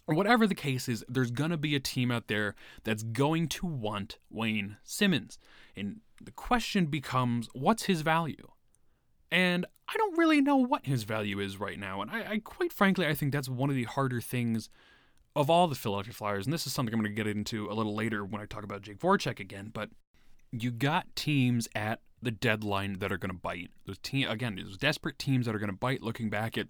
or 0.08 0.16
whatever 0.16 0.48
the 0.48 0.56
case 0.56 0.90
is, 0.90 1.06
there's 1.08 1.32
going 1.32 1.52
to 1.52 1.58
be 1.58 1.76
a 1.76 1.80
team 1.80 2.12
out 2.12 2.28
there 2.28 2.56
that's 2.84 3.04
going 3.04 3.48
to 3.50 3.66
want 3.66 4.18
Wayne 4.30 4.78
Simmonds. 4.84 5.38
And 5.76 6.02
the 6.22 6.32
question 6.32 6.88
becomes 6.88 7.48
what's 7.54 7.84
his 7.84 8.02
value? 8.02 8.50
And 9.32 9.66
I 9.94 9.98
don't 9.98 10.18
really 10.18 10.42
know 10.42 10.58
what 10.58 10.86
his 10.86 11.04
value 11.04 11.40
is 11.40 11.60
right 11.60 11.78
now. 11.78 12.02
And 12.02 12.10
I, 12.10 12.32
I, 12.32 12.40
quite 12.40 12.74
frankly, 12.74 13.06
I 13.06 13.14
think 13.14 13.32
that's 13.32 13.50
one 13.50 13.70
of 13.70 13.76
the 13.76 13.84
harder 13.84 14.22
things 14.22 14.70
of 15.36 15.50
all 15.50 15.68
the 15.68 15.76
Philadelphia 15.76 16.14
Flyers. 16.14 16.46
And 16.46 16.54
this 16.54 16.66
is 16.66 16.74
something 16.74 16.94
I'm 16.94 17.02
going 17.02 17.14
to 17.14 17.24
get 17.24 17.28
into 17.28 17.70
a 17.70 17.74
little 17.74 17.96
later 17.96 18.24
when 18.26 18.42
I 18.42 18.46
talk 18.46 18.64
about 18.64 18.82
Jake 18.82 19.00
Voracek 19.00 19.40
again. 19.40 19.70
But 19.74 19.90
you 20.52 20.72
got 20.72 21.16
teams 21.16 21.68
at 21.76 22.02
the 22.22 22.32
deadline 22.32 23.00
that 23.00 23.12
are 23.12 23.18
going 23.18 23.32
to 23.32 23.40
bite. 23.40 23.72
Those 23.86 23.98
team 24.00 24.30
again, 24.30 24.56
those 24.56 24.78
desperate 24.78 25.20
teams 25.20 25.46
that 25.46 25.56
are 25.56 25.60
going 25.60 25.70
to 25.70 25.78
bite. 25.78 26.02
Looking 26.02 26.30
back 26.30 26.58
at 26.58 26.68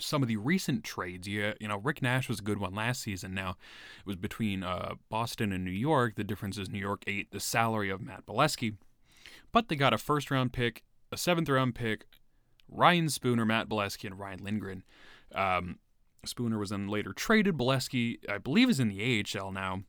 some 0.00 0.22
of 0.22 0.28
the 0.28 0.36
recent 0.36 0.84
trades, 0.84 1.26
you, 1.26 1.54
you 1.60 1.68
know, 1.68 1.78
Rick 1.78 2.02
Nash 2.02 2.28
was 2.28 2.40
a 2.40 2.42
good 2.42 2.58
one 2.58 2.74
last 2.74 3.02
season. 3.02 3.34
Now, 3.34 3.50
it 4.00 4.06
was 4.06 4.16
between 4.16 4.62
uh, 4.62 4.94
Boston 5.08 5.52
and 5.52 5.64
New 5.64 5.70
York. 5.70 6.16
The 6.16 6.24
difference 6.24 6.58
is 6.58 6.68
New 6.68 6.78
York 6.78 7.04
ate 7.06 7.30
the 7.30 7.40
salary 7.40 7.90
of 7.90 8.00
Matt 8.00 8.26
Beleskey, 8.26 8.76
but 9.52 9.68
they 9.68 9.76
got 9.76 9.92
a 9.92 9.98
first 9.98 10.30
round 10.30 10.52
pick, 10.52 10.82
a 11.12 11.16
seventh 11.16 11.48
round 11.48 11.74
pick, 11.74 12.04
Ryan 12.68 13.08
Spooner, 13.08 13.44
Matt 13.44 13.68
Beleskey, 13.68 14.06
and 14.06 14.18
Ryan 14.18 14.44
Lindgren. 14.44 14.82
Um, 15.34 15.78
Spooner 16.24 16.58
was 16.58 16.70
then 16.70 16.88
later 16.88 17.12
traded. 17.12 17.56
Beleskey, 17.56 18.18
I 18.28 18.38
believe, 18.38 18.68
is 18.68 18.80
in 18.80 18.88
the 18.88 19.24
AHL 19.36 19.52
now. 19.52 19.82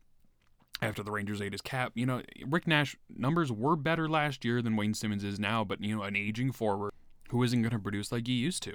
After 0.82 1.02
the 1.02 1.10
Rangers 1.10 1.42
ate 1.42 1.52
his 1.52 1.60
cap, 1.60 1.92
you 1.94 2.06
know, 2.06 2.22
Rick 2.46 2.66
Nash 2.66 2.96
numbers 3.14 3.52
were 3.52 3.76
better 3.76 4.08
last 4.08 4.46
year 4.46 4.62
than 4.62 4.76
Wayne 4.76 4.94
Simmonds 4.94 5.24
is 5.24 5.38
now, 5.38 5.62
but 5.62 5.82
you 5.84 5.94
know, 5.94 6.02
an 6.04 6.16
aging 6.16 6.52
forward 6.52 6.90
who 7.28 7.42
isn't 7.42 7.60
going 7.60 7.72
to 7.72 7.78
produce 7.78 8.10
like 8.10 8.26
he 8.26 8.32
used 8.32 8.62
to. 8.62 8.74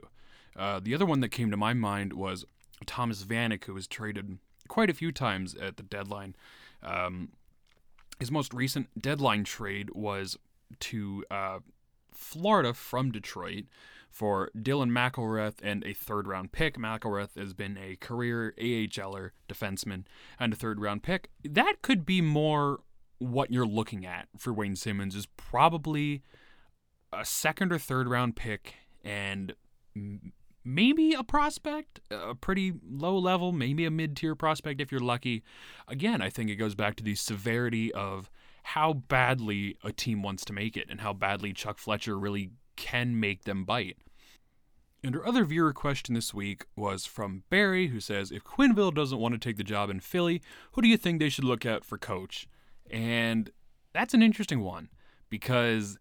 Uh, 0.55 0.79
the 0.79 0.93
other 0.93 1.05
one 1.05 1.19
that 1.21 1.29
came 1.29 1.49
to 1.49 1.57
my 1.57 1.73
mind 1.73 2.13
was 2.13 2.45
Thomas 2.85 3.23
Vanek, 3.23 3.65
who 3.65 3.73
was 3.73 3.87
traded 3.87 4.37
quite 4.67 4.91
a 4.91 4.93
few 4.93 5.11
times 5.11 5.55
at 5.55 5.77
the 5.77 5.83
deadline. 5.83 6.35
Um, 6.83 7.29
his 8.19 8.31
most 8.31 8.53
recent 8.53 8.87
deadline 9.01 9.43
trade 9.43 9.89
was 9.93 10.37
to 10.79 11.25
uh, 11.31 11.59
Florida 12.15 12.73
from 12.73 13.11
Detroit 13.11 13.65
for 14.09 14.49
Dylan 14.57 14.91
McIlrath 14.91 15.55
and 15.61 15.83
a 15.83 15.93
third 15.93 16.27
round 16.27 16.51
pick. 16.51 16.77
McIlrath 16.77 17.37
has 17.37 17.53
been 17.53 17.77
a 17.77 17.95
career 17.97 18.53
AHLer 18.57 19.31
defenseman 19.49 20.05
and 20.39 20.53
a 20.53 20.55
third 20.55 20.79
round 20.79 21.03
pick. 21.03 21.29
That 21.43 21.81
could 21.81 22.05
be 22.05 22.21
more 22.21 22.79
what 23.19 23.51
you're 23.51 23.65
looking 23.65 24.05
at 24.05 24.27
for 24.37 24.53
Wayne 24.53 24.75
Simmonds 24.75 25.15
is 25.15 25.25
probably 25.37 26.21
a 27.11 27.25
second 27.25 27.71
or 27.71 27.77
third 27.77 28.07
round 28.07 28.35
pick 28.35 28.75
and 29.03 29.53
maybe 30.63 31.13
a 31.13 31.23
prospect, 31.23 32.01
a 32.11 32.35
pretty 32.35 32.73
low 32.89 33.17
level, 33.17 33.51
maybe 33.51 33.85
a 33.85 33.91
mid 33.91 34.17
tier 34.17 34.35
prospect 34.35 34.81
if 34.81 34.91
you're 34.91 34.99
lucky. 34.99 35.43
Again, 35.87 36.21
I 36.21 36.29
think 36.29 36.49
it 36.49 36.55
goes 36.55 36.75
back 36.75 36.95
to 36.97 37.03
the 37.03 37.15
severity 37.15 37.93
of 37.93 38.29
how 38.69 38.93
badly 38.93 39.77
a 39.83 39.91
team 39.91 40.23
wants 40.23 40.43
to 40.43 40.51
make 40.51 40.75
it 40.75 40.87
and 40.89 41.01
how 41.01 41.13
badly 41.13 41.53
Chuck 41.53 41.77
Fletcher 41.77 42.17
really 42.17 42.49
can 42.75 43.19
make 43.19 43.43
them 43.43 43.63
bite. 43.63 43.97
And 45.03 45.15
our 45.15 45.27
other 45.27 45.45
viewer 45.45 45.71
question 45.71 46.15
this 46.15 46.33
week 46.33 46.65
was 46.75 47.05
from 47.05 47.43
Barry, 47.51 47.89
who 47.89 47.99
says, 47.99 48.31
If 48.31 48.43
Quenneville 48.43 48.95
doesn't 48.95 49.19
want 49.19 49.35
to 49.35 49.39
take 49.39 49.57
the 49.57 49.63
job 49.63 49.91
in 49.91 49.99
Philly, 49.99 50.41
who 50.71 50.81
do 50.81 50.87
you 50.87 50.97
think 50.97 51.19
they 51.19 51.29
should 51.29 51.43
look 51.43 51.63
at 51.63 51.85
for 51.85 51.99
coach? 51.99 52.47
And 52.89 53.51
that's 53.93 54.15
an 54.15 54.23
interesting 54.23 54.61
one 54.61 54.89
because 55.29 55.99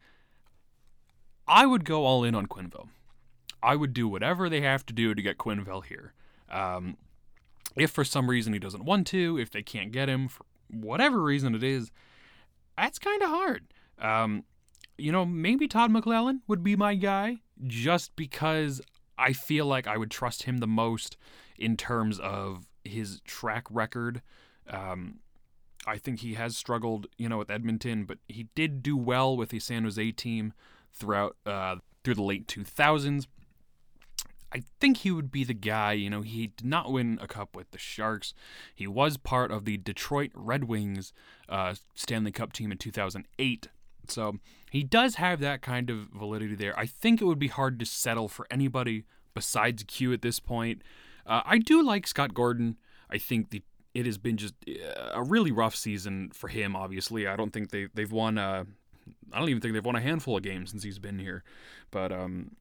I 1.47 1.67
would 1.67 1.85
go 1.85 2.07
all 2.07 2.25
in 2.25 2.35
on 2.35 2.47
Quenneville. 2.47 2.89
I 3.63 3.77
would 3.77 3.93
do 3.93 4.09
whatever 4.09 4.49
they 4.49 4.63
have 4.63 4.87
to 4.87 4.95
do 4.95 5.15
to 5.15 5.21
get 5.21 5.37
Quenneville 5.37 5.85
here. 5.85 6.15
Um, 6.51 6.97
if 7.77 7.91
for 7.91 8.05
some 8.05 8.31
reason 8.31 8.55
he 8.55 8.59
doesn't 8.59 8.87
want 8.87 9.07
to, 9.09 9.39
if 9.39 9.51
they 9.51 9.63
can't 9.63 9.93
get 9.93 10.09
him 10.09 10.29
for 10.29 10.47
whatever 10.71 11.21
reason 11.21 11.55
it 11.55 11.63
is, 11.63 11.91
that's 12.77 12.99
kind 12.99 13.23
of 13.23 13.29
hard. 13.29 13.65
Um, 13.99 14.45
you 14.99 15.13
know, 15.13 15.25
maybe 15.25 15.69
Todd 15.69 15.91
McLellan 15.91 16.41
would 16.47 16.63
be 16.63 16.77
my 16.77 16.95
guy 16.95 17.39
just 17.67 18.15
because 18.17 18.81
I 19.19 19.33
feel 19.33 19.67
like 19.67 19.87
I 19.87 19.97
would 19.97 20.11
trust 20.11 20.45
him 20.45 20.59
the 20.59 20.67
most 20.67 21.17
in 21.57 21.77
terms 21.77 22.19
of 22.19 22.67
his 22.85 23.21
track 23.21 23.67
record. 23.71 24.23
Um, 24.69 25.21
I 25.87 25.99
think 25.99 26.21
he 26.21 26.35
has 26.35 26.57
struggled, 26.57 27.07
you 27.19 27.29
know, 27.29 27.39
with 27.39 27.51
Edmonton, 27.51 28.05
but 28.05 28.19
he 28.29 28.49
did 28.55 28.83
do 28.83 28.97
well 28.97 29.37
with 29.37 29.51
the 29.51 29.61
San 29.61 29.85
Jose 29.85 30.13
team 30.13 30.53
throughout 30.93 31.37
uh, 31.45 31.77
through 32.03 32.15
the 32.15 32.23
late 32.23 32.47
2000s. 32.47 33.27
I 34.55 34.63
think 34.81 34.99
he 34.99 35.11
would 35.11 35.33
be 35.33 35.43
the 35.43 35.55
guy. 35.55 35.93
You 35.93 36.09
know, 36.09 36.23
he 36.23 36.49
did 36.49 36.67
not 36.67 36.93
win 36.93 37.19
a 37.21 37.27
cup 37.27 37.57
with 37.57 37.71
the 37.73 37.79
Sharks. 37.79 38.35
He 38.75 38.87
was 38.87 39.17
part 39.17 39.51
of 39.51 39.65
the 39.65 39.77
Detroit 39.77 40.31
Red 40.35 40.65
Wings 40.65 41.13
uh, 41.49 41.75
Stanley 41.95 42.31
Cup 42.31 42.53
team 42.53 42.71
in 42.71 42.79
2008. 42.79 43.69
So 44.09 44.39
he 44.71 44.85
does 44.85 45.17
have 45.17 45.41
that 45.41 45.61
kind 45.61 45.91
of 45.91 46.09
validity 46.15 46.55
there. 46.55 46.79
I 46.79 46.87
think 46.87 47.21
it 47.21 47.25
would 47.25 47.39
be 47.39 47.49
hard 47.49 47.79
to 47.81 47.87
settle 47.87 48.29
for 48.29 48.47
anybody 48.51 49.05
besides 49.35 49.83
Q 49.83 50.13
at 50.13 50.23
this 50.23 50.39
point. 50.39 50.83
Uh, 51.27 51.43
I 51.45 51.59
do 51.59 51.83
like 51.83 52.07
Scott 52.07 52.33
Gordon. 52.33 52.77
I 53.11 53.19
think 53.19 53.51
the 53.51 53.63
it 53.93 54.07
has 54.07 54.19
been 54.19 54.37
just 54.37 54.55
uh, 54.69 55.11
a 55.15 55.23
really 55.23 55.53
rough 55.53 55.75
season 55.75 56.31
for 56.35 56.49
him. 56.49 56.75
Obviously, 56.75 57.27
I 57.27 57.37
don't 57.37 57.53
think 57.53 57.71
they 57.71 57.89
they've 57.95 58.11
won. 58.11 58.39
Uh, 58.39 58.65
I 59.33 59.39
don't 59.39 59.49
even 59.49 59.61
think 59.61 59.75
they've 59.75 59.85
won 59.85 59.97
a 59.97 60.01
handful 60.01 60.37
of 60.37 60.43
games 60.43 60.71
since 60.71 60.83
he's 60.83 60.99
been 60.99 61.19
here. 61.19 61.45
But 61.91 62.13
um, 62.13 62.53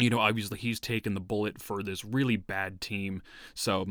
you 0.00 0.10
know, 0.10 0.18
obviously 0.18 0.58
he's 0.58 0.80
taken 0.80 1.14
the 1.14 1.20
bullet 1.20 1.60
for 1.60 1.82
this 1.82 2.04
really 2.04 2.36
bad 2.36 2.80
team. 2.80 3.22
So 3.54 3.86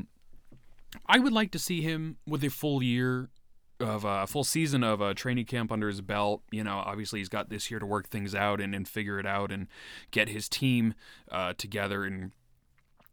I 1.05 1.19
would 1.19 1.33
like 1.33 1.51
to 1.51 1.59
see 1.59 1.81
him 1.81 2.17
with 2.27 2.43
a 2.43 2.49
full 2.49 2.83
year 2.83 3.29
of 3.79 4.05
a 4.05 4.27
full 4.27 4.43
season 4.43 4.83
of 4.83 5.01
a 5.01 5.13
training 5.13 5.45
camp 5.45 5.71
under 5.71 5.87
his 5.87 6.01
belt. 6.01 6.43
You 6.51 6.63
know, 6.63 6.83
obviously 6.85 7.19
he's 7.19 7.29
got 7.29 7.49
this 7.49 7.71
year 7.71 7.79
to 7.79 7.85
work 7.85 8.09
things 8.09 8.35
out 8.35 8.61
and, 8.61 8.75
and 8.75 8.87
figure 8.87 9.19
it 9.19 9.25
out 9.25 9.51
and 9.51 9.67
get 10.11 10.29
his 10.29 10.49
team 10.49 10.93
uh, 11.31 11.53
together. 11.57 12.03
And 12.03 12.31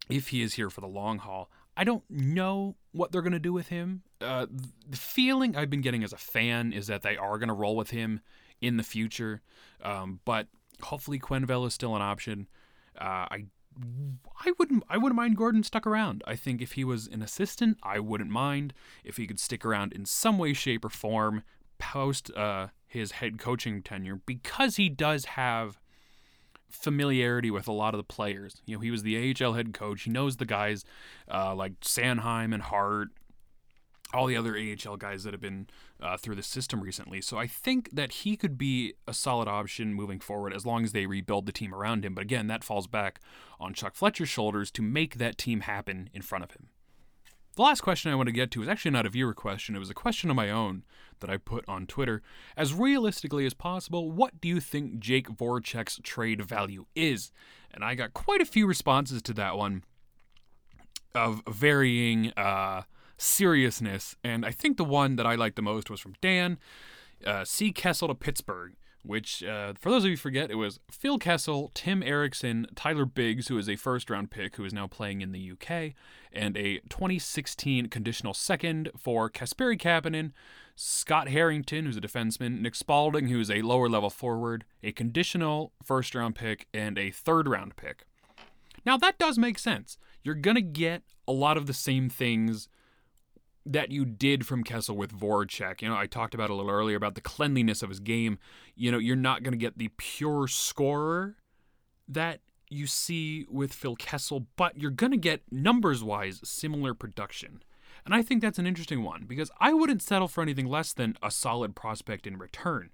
if 0.09 0.29
he 0.29 0.41
is 0.41 0.55
here 0.55 0.69
for 0.69 0.81
the 0.81 0.87
long 0.87 1.19
haul, 1.19 1.49
I 1.75 1.83
don't 1.83 2.03
know 2.09 2.75
what 2.91 3.11
they're 3.11 3.21
going 3.21 3.31
to 3.33 3.39
do 3.39 3.53
with 3.53 3.69
him. 3.69 4.03
Uh, 4.19 4.45
the 4.87 4.97
feeling 4.97 5.55
I've 5.55 5.69
been 5.69 5.81
getting 5.81 6.03
as 6.03 6.13
a 6.13 6.17
fan 6.17 6.73
is 6.73 6.87
that 6.87 7.01
they 7.01 7.17
are 7.17 7.37
going 7.37 7.49
to 7.49 7.53
roll 7.53 7.75
with 7.75 7.91
him 7.91 8.19
in 8.59 8.77
the 8.77 8.83
future. 8.83 9.41
Um, 9.81 10.19
but 10.25 10.47
hopefully 10.83 11.19
Quenneville 11.19 11.65
is 11.65 11.73
still 11.73 11.95
an 11.95 12.01
option. 12.01 12.47
Uh, 12.99 13.27
I 13.29 13.45
I 14.39 14.53
wouldn't 14.59 14.83
I 14.89 14.97
wouldn't 14.97 15.15
mind 15.15 15.37
Gordon 15.37 15.63
stuck 15.63 15.87
around. 15.87 16.23
I 16.27 16.35
think 16.35 16.61
if 16.61 16.73
he 16.73 16.83
was 16.83 17.07
an 17.07 17.21
assistant, 17.21 17.77
I 17.83 17.99
wouldn't 17.99 18.29
mind 18.29 18.73
if 19.03 19.17
he 19.17 19.27
could 19.27 19.39
stick 19.39 19.65
around 19.65 19.93
in 19.93 20.05
some 20.05 20.37
way, 20.37 20.53
shape, 20.53 20.85
or 20.85 20.89
form 20.89 21.43
post 21.77 22.31
uh, 22.35 22.67
his 22.85 23.13
head 23.13 23.39
coaching 23.39 23.81
tenure 23.81 24.21
because 24.25 24.75
he 24.75 24.89
does 24.89 25.25
have 25.25 25.79
familiarity 26.69 27.51
with 27.51 27.67
a 27.67 27.71
lot 27.71 27.93
of 27.93 27.97
the 27.97 28.03
players. 28.03 28.61
You 28.65 28.75
know, 28.75 28.81
he 28.81 28.91
was 28.91 29.03
the 29.03 29.35
AHL 29.35 29.53
head 29.53 29.73
coach. 29.73 30.03
He 30.03 30.11
knows 30.11 30.37
the 30.37 30.45
guys 30.45 30.83
uh, 31.31 31.53
like 31.55 31.79
Sanheim 31.81 32.53
and 32.53 32.63
Hart, 32.63 33.09
all 34.13 34.27
the 34.27 34.37
other 34.37 34.57
AHL 34.57 34.97
guys 34.97 35.23
that 35.23 35.33
have 35.33 35.41
been 35.41 35.67
uh, 36.01 36.17
through 36.17 36.35
the 36.35 36.43
system 36.43 36.81
recently. 36.81 37.21
So 37.21 37.37
I 37.37 37.47
think 37.47 37.89
that 37.91 38.11
he 38.11 38.35
could 38.35 38.57
be 38.57 38.93
a 39.07 39.13
solid 39.13 39.47
option 39.47 39.93
moving 39.93 40.19
forward 40.19 40.53
as 40.53 40.65
long 40.65 40.83
as 40.83 40.91
they 40.91 41.05
rebuild 41.05 41.45
the 41.45 41.51
team 41.51 41.73
around 41.73 42.05
him. 42.05 42.15
But 42.15 42.23
again, 42.23 42.47
that 42.47 42.63
falls 42.63 42.87
back 42.87 43.19
on 43.59 43.73
Chuck 43.73 43.95
Fletcher's 43.95 44.29
shoulders 44.29 44.71
to 44.71 44.81
make 44.81 45.17
that 45.17 45.37
team 45.37 45.61
happen 45.61 46.09
in 46.13 46.21
front 46.21 46.43
of 46.43 46.51
him. 46.51 46.69
The 47.55 47.63
last 47.63 47.81
question 47.81 48.11
I 48.11 48.15
want 48.15 48.27
to 48.27 48.33
get 48.33 48.49
to 48.51 48.63
is 48.63 48.69
actually 48.69 48.91
not 48.91 49.05
a 49.05 49.09
viewer 49.09 49.33
question. 49.33 49.75
It 49.75 49.79
was 49.79 49.89
a 49.89 49.93
question 49.93 50.29
of 50.29 50.37
my 50.37 50.49
own 50.49 50.83
that 51.19 51.29
I 51.29 51.35
put 51.35 51.67
on 51.67 51.85
Twitter. 51.85 52.21
As 52.55 52.73
realistically 52.73 53.45
as 53.45 53.53
possible, 53.53 54.09
what 54.09 54.39
do 54.39 54.47
you 54.47 54.61
think 54.61 54.99
Jake 54.99 55.27
Voracek's 55.27 55.99
trade 56.01 56.41
value 56.41 56.85
is? 56.95 57.31
And 57.73 57.83
I 57.83 57.95
got 57.95 58.13
quite 58.13 58.39
a 58.39 58.45
few 58.45 58.67
responses 58.67 59.21
to 59.23 59.33
that 59.33 59.57
one 59.57 59.83
of 61.13 61.41
varying 61.49 62.31
uh, 62.37 62.83
seriousness. 63.21 64.15
And 64.23 64.45
I 64.45 64.51
think 64.51 64.77
the 64.77 64.83
one 64.83 65.15
that 65.15 65.25
I 65.25 65.35
liked 65.35 65.55
the 65.55 65.61
most 65.61 65.89
was 65.89 65.99
from 65.99 66.15
Dan 66.21 66.57
uh, 67.25 67.45
C. 67.45 67.71
Kessel 67.71 68.07
to 68.07 68.15
Pittsburgh 68.15 68.73
which, 69.03 69.43
uh, 69.43 69.73
for 69.79 69.89
those 69.89 70.03
of 70.03 70.09
you 70.09 70.17
forget, 70.17 70.51
it 70.51 70.55
was 70.55 70.79
Phil 70.89 71.17
Kessel, 71.17 71.71
Tim 71.73 72.01
Erixon, 72.01 72.67
Tyler 72.75 73.05
Biggs, 73.05 73.47
who 73.47 73.57
is 73.57 73.67
a 73.67 73.75
first 73.75 74.09
round 74.09 74.29
pick 74.29 74.55
who 74.55 74.65
is 74.65 74.73
now 74.73 74.87
playing 74.87 75.21
in 75.21 75.31
the 75.31 75.51
UK, 75.51 75.93
and 76.31 76.55
a 76.55 76.79
2016 76.89 77.87
conditional 77.87 78.33
second 78.33 78.91
for 78.97 79.29
Kasperi 79.29 79.79
Kapanen, 79.79 80.31
Scott 80.75 81.29
Harrington, 81.29 81.85
who's 81.85 81.97
a 81.97 82.01
defenseman, 82.01 82.61
Nick 82.61 82.73
Spaling, 82.73 83.29
who 83.29 83.39
is 83.39 83.49
a 83.49 83.61
lower 83.61 83.89
level 83.89 84.09
forward, 84.09 84.65
a 84.83 84.91
conditional 84.91 85.71
first 85.83 86.13
round 86.13 86.35
pick, 86.35 86.67
and 86.73 86.97
a 86.97 87.11
third 87.11 87.47
round 87.47 87.75
pick. 87.75 88.03
Now, 88.85 88.97
that 88.97 89.19
does 89.19 89.37
make 89.37 89.59
sense. 89.59 89.97
You're 90.23 90.35
going 90.35 90.55
to 90.55 90.61
get 90.61 91.03
a 91.27 91.31
lot 91.31 91.57
of 91.57 91.65
the 91.65 91.73
same 91.73 92.09
things 92.09 92.67
that 93.65 93.91
you 93.91 94.05
did 94.05 94.45
from 94.45 94.63
Kessel 94.63 94.95
with 94.95 95.17
Voracek. 95.17 95.81
You 95.81 95.89
know, 95.89 95.95
I 95.95 96.07
talked 96.07 96.33
about 96.33 96.49
a 96.49 96.55
little 96.55 96.71
earlier 96.71 96.97
about 96.97 97.15
the 97.15 97.21
cleanliness 97.21 97.83
of 97.83 97.89
his 97.89 97.99
game. 97.99 98.39
You 98.75 98.91
know, 98.91 98.97
you're 98.97 99.15
not 99.15 99.43
going 99.43 99.53
to 99.53 99.57
get 99.57 99.77
the 99.77 99.89
pure 99.97 100.47
scorer 100.47 101.37
that 102.07 102.41
you 102.69 102.87
see 102.87 103.45
with 103.49 103.73
Phil 103.73 103.95
Kessel, 103.95 104.47
but 104.55 104.79
you're 104.79 104.91
going 104.91 105.11
to 105.11 105.17
get 105.17 105.41
numbers 105.51 106.03
wise 106.03 106.39
similar 106.43 106.93
production. 106.93 107.63
And 108.05 108.15
I 108.15 108.23
think 108.23 108.41
that's 108.41 108.57
an 108.57 108.65
interesting 108.65 109.03
one 109.03 109.25
because 109.27 109.51
I 109.59 109.73
wouldn't 109.73 110.01
settle 110.01 110.27
for 110.27 110.41
anything 110.41 110.65
less 110.65 110.93
than 110.93 111.17
a 111.21 111.29
solid 111.29 111.75
prospect 111.75 112.25
in 112.25 112.37
return. 112.37 112.89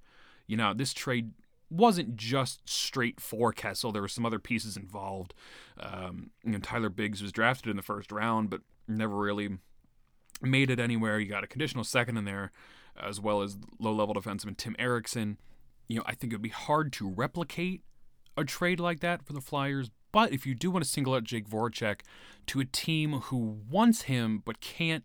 You 0.47 0.57
know, 0.57 0.73
this 0.73 0.93
trade 0.93 1.31
wasn't 1.69 2.15
just 2.15 2.67
straight 2.67 3.19
for 3.19 3.51
Kessel. 3.51 3.91
There 3.91 4.01
were 4.01 4.07
some 4.07 4.25
other 4.25 4.39
pieces 4.39 4.75
involved. 4.75 5.33
Um, 5.79 6.31
you 6.43 6.51
know, 6.51 6.59
Tyler 6.59 6.89
Biggs 6.89 7.21
was 7.21 7.31
drafted 7.31 7.69
in 7.69 7.77
the 7.77 7.83
first 7.83 8.11
round, 8.11 8.49
but 8.49 8.61
never 8.87 9.15
really 9.15 9.57
made 10.41 10.69
it 10.69 10.79
anywhere. 10.79 11.19
You 11.19 11.27
got 11.27 11.43
a 11.43 11.47
conditional 11.47 11.83
second 11.83 12.17
in 12.17 12.25
there, 12.25 12.51
as 13.01 13.19
well 13.19 13.41
as 13.41 13.57
low 13.79 13.93
level 13.93 14.15
defenseman 14.15 14.57
Tim 14.57 14.75
Erixon. 14.79 15.37
You 15.87 15.97
know, 15.97 16.03
I 16.05 16.15
think 16.15 16.33
it 16.33 16.35
would 16.35 16.41
be 16.41 16.49
hard 16.49 16.91
to 16.93 17.09
replicate 17.09 17.81
a 18.35 18.43
trade 18.43 18.79
like 18.79 18.99
that 18.99 19.23
for 19.23 19.33
the 19.33 19.41
Flyers. 19.41 19.89
But 20.11 20.31
if 20.31 20.45
you 20.45 20.55
do 20.55 20.71
want 20.71 20.83
to 20.83 20.89
single 20.89 21.13
out 21.13 21.23
Jake 21.23 21.49
Voracek 21.49 22.01
to 22.47 22.59
a 22.59 22.65
team 22.65 23.13
who 23.13 23.59
wants 23.69 24.03
him 24.03 24.41
but 24.45 24.61
can't 24.61 25.03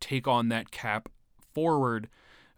take 0.00 0.28
on 0.28 0.48
that 0.48 0.70
cap 0.70 1.08
forward, 1.54 2.08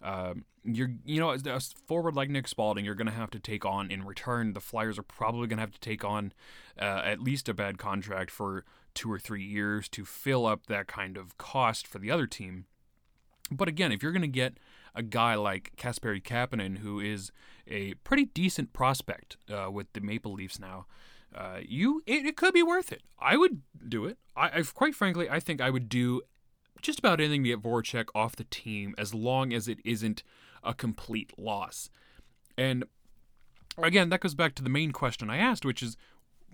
uh, 0.03 0.35
you're 0.67 0.91
you 1.05 1.21
know 1.21 1.31
a 1.31 1.61
forward 1.61 2.15
like 2.15 2.31
Nick 2.31 2.47
Spaling, 2.47 2.85
you're 2.85 2.95
going 2.95 3.07
to 3.07 3.13
have 3.13 3.31
to 3.31 3.39
take 3.39 3.65
on 3.65 3.91
in 3.91 4.05
return. 4.05 4.53
The 4.53 4.61
Flyers 4.61 4.99
are 4.99 5.03
probably 5.03 5.47
going 5.47 5.59
to 5.59 5.63
have 5.63 5.73
to 5.73 5.81
take 5.81 6.05
on 6.05 6.33
uh, 6.81 7.03
at 7.05 7.21
least 7.21 7.49
a 7.49 7.55
bad 7.55 7.79
contract 7.79 8.31
for 8.31 8.65
two 8.95 9.13
or 9.13 9.19
three 9.19 9.45
years 9.45 9.89
to 9.91 10.05
fill 10.05 10.47
up 10.47 10.67
that 10.67 10.87
kind 10.87 11.17
of 11.17 11.37
cost 11.39 11.87
for 11.87 11.99
the 11.99 12.11
other 12.11 12.27
team. 12.27 12.65
But 13.51 13.69
again, 13.69 13.93
if 13.93 14.03
you're 14.03 14.13
going 14.13 14.23
to 14.23 14.29
get 14.29 14.59
a 14.95 15.03
guy 15.03 15.35
like 15.35 15.73
Kasperi 15.77 16.23
Kapanen, 16.23 16.79
who 16.79 16.99
is 16.99 17.31
a 17.69 17.95
pretty 17.95 18.25
decent 18.25 18.73
prospect 18.73 19.37
uh, 19.53 19.71
with 19.71 19.93
the 19.93 20.01
Maple 20.01 20.33
Leafs 20.33 20.59
now, 20.59 20.87
uh, 21.35 21.59
you 21.63 22.03
it, 22.07 22.25
it, 22.25 22.37
could 22.37 22.55
be 22.55 22.63
worth 22.63 22.91
it. 22.91 23.03
I 23.19 23.37
would 23.37 23.61
do 23.87 24.07
it. 24.07 24.17
I, 24.35 24.61
I 24.61 24.63
quite 24.63 24.95
frankly, 24.95 25.29
I 25.29 25.39
think 25.39 25.61
I 25.61 25.71
would 25.71 25.89
do 25.89 26.23
just 26.81 26.99
about 26.99 27.21
anything 27.21 27.45
to 27.45 27.51
get 27.51 27.63
Voracek 27.63 28.07
off 28.15 28.37
the 28.37 28.45
team 28.45 28.95
as 28.97 29.13
long 29.13 29.53
as 29.53 29.69
it 29.69 29.79
isn't 29.85 30.23
a 30.67 30.75
complete 30.75 31.33
loss. 31.39 31.89
And 32.59 32.85
again, 33.79 34.09
that 34.11 34.21
goes 34.21 34.35
back 34.35 34.55
to 34.57 34.63
the 34.63 34.71
main 34.71 34.93
question 34.93 35.31
I 35.31 35.39
asked, 35.39 35.65
which 35.65 35.83
is, 35.83 35.97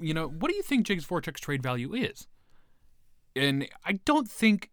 you 0.01 0.15
know, 0.15 0.29
what 0.29 0.51
do 0.51 0.57
you 0.57 0.63
think 0.63 0.87
Jake's 0.87 1.05
Voracek's 1.05 1.41
trade 1.41 1.63
value 1.63 1.95
is? 1.95 2.27
And 3.35 3.69
I 3.85 3.95
don't 4.05 4.29
think 4.29 4.71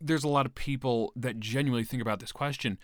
there's 0.00 0.24
a 0.24 0.28
lot 0.28 0.46
of 0.46 0.54
people 0.54 1.12
that 1.14 1.40
genuinely 1.40 1.84
think 1.84 2.02
about 2.02 2.20
this 2.20 2.32
question. 2.32 2.78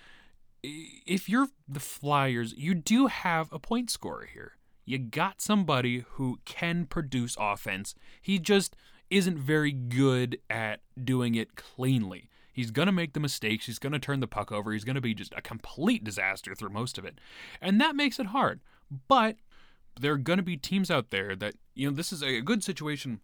If 0.63 1.29
you're 1.29 1.49
the 1.69 1.81
Flyers, 1.81 2.55
you 2.57 2.75
do 2.75 3.07
have 3.07 3.53
a 3.53 3.59
point 3.59 3.91
scorer 3.91 4.27
here. 4.33 4.53
You 4.85 4.99
got 4.99 5.41
somebody 5.41 6.05
who 6.11 6.39
can 6.45 6.87
produce 6.87 7.37
offense. 7.41 7.95
He 8.23 8.39
just 8.39 8.77
isn't 9.11 9.39
very 9.39 9.73
good 9.73 10.39
at 10.51 10.81
doing 11.03 11.35
it 11.35 11.57
cleanly. 11.57 12.29
He's 12.57 12.71
going 12.71 12.87
to 12.87 12.93
make 12.93 13.13
the 13.13 13.21
mistakes. 13.21 13.67
He's 13.67 13.79
going 13.79 13.93
to 13.93 13.99
turn 13.99 14.21
the 14.21 14.27
puck 14.27 14.51
over. 14.51 14.73
He's 14.73 14.83
going 14.83 14.95
to 14.95 15.03
be 15.03 15.13
just 15.13 15.35
a 15.37 15.43
complete 15.43 16.03
disaster 16.03 16.55
through 16.55 16.71
most 16.71 16.97
of 16.97 17.05
it. 17.05 17.21
And 17.61 17.79
that 17.83 17.95
makes 17.95 18.19
it 18.19 18.29
hard. 18.29 18.61
But 19.09 19.37
there 20.01 20.15
are 20.15 20.19
going 20.19 20.39
to 20.39 20.43
be 20.43 20.57
teams 20.57 20.91
out 20.91 21.11
there 21.11 21.37
that, 21.37 21.57
you 21.75 21.87
know, 21.87 21.95
this 21.95 22.15
is 22.15 22.23
a 22.23 22.41
good 22.41 22.65
situation 22.65 23.21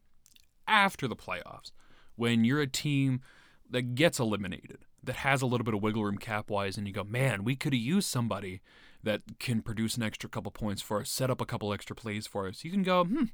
after 0.68 1.08
the 1.08 1.16
playoffs 1.16 1.72
when 2.14 2.44
you're 2.44 2.60
a 2.60 2.66
team 2.66 3.22
that 3.70 3.94
gets 3.94 4.20
eliminated, 4.20 4.84
that 5.02 5.16
has 5.16 5.40
a 5.40 5.46
little 5.46 5.64
bit 5.64 5.72
of 5.72 5.82
wiggle 5.82 6.04
room 6.04 6.18
cap 6.18 6.50
wise, 6.50 6.76
and 6.76 6.86
you 6.86 6.92
go, 6.92 7.02
man, 7.02 7.42
we 7.42 7.56
could 7.56 7.72
have 7.72 7.80
used 7.80 8.10
somebody 8.10 8.60
that 9.02 9.22
can 9.40 9.62
produce 9.62 9.96
an 9.96 10.02
extra 10.02 10.28
couple 10.28 10.52
points 10.52 10.82
for 10.82 11.00
us, 11.00 11.08
set 11.08 11.30
up 11.30 11.40
a 11.40 11.46
couple 11.46 11.72
extra 11.72 11.96
plays 11.96 12.26
for 12.26 12.46
us. 12.46 12.64
You 12.64 12.70
can 12.70 12.82
go, 12.82 13.02
hmm, 13.02 13.24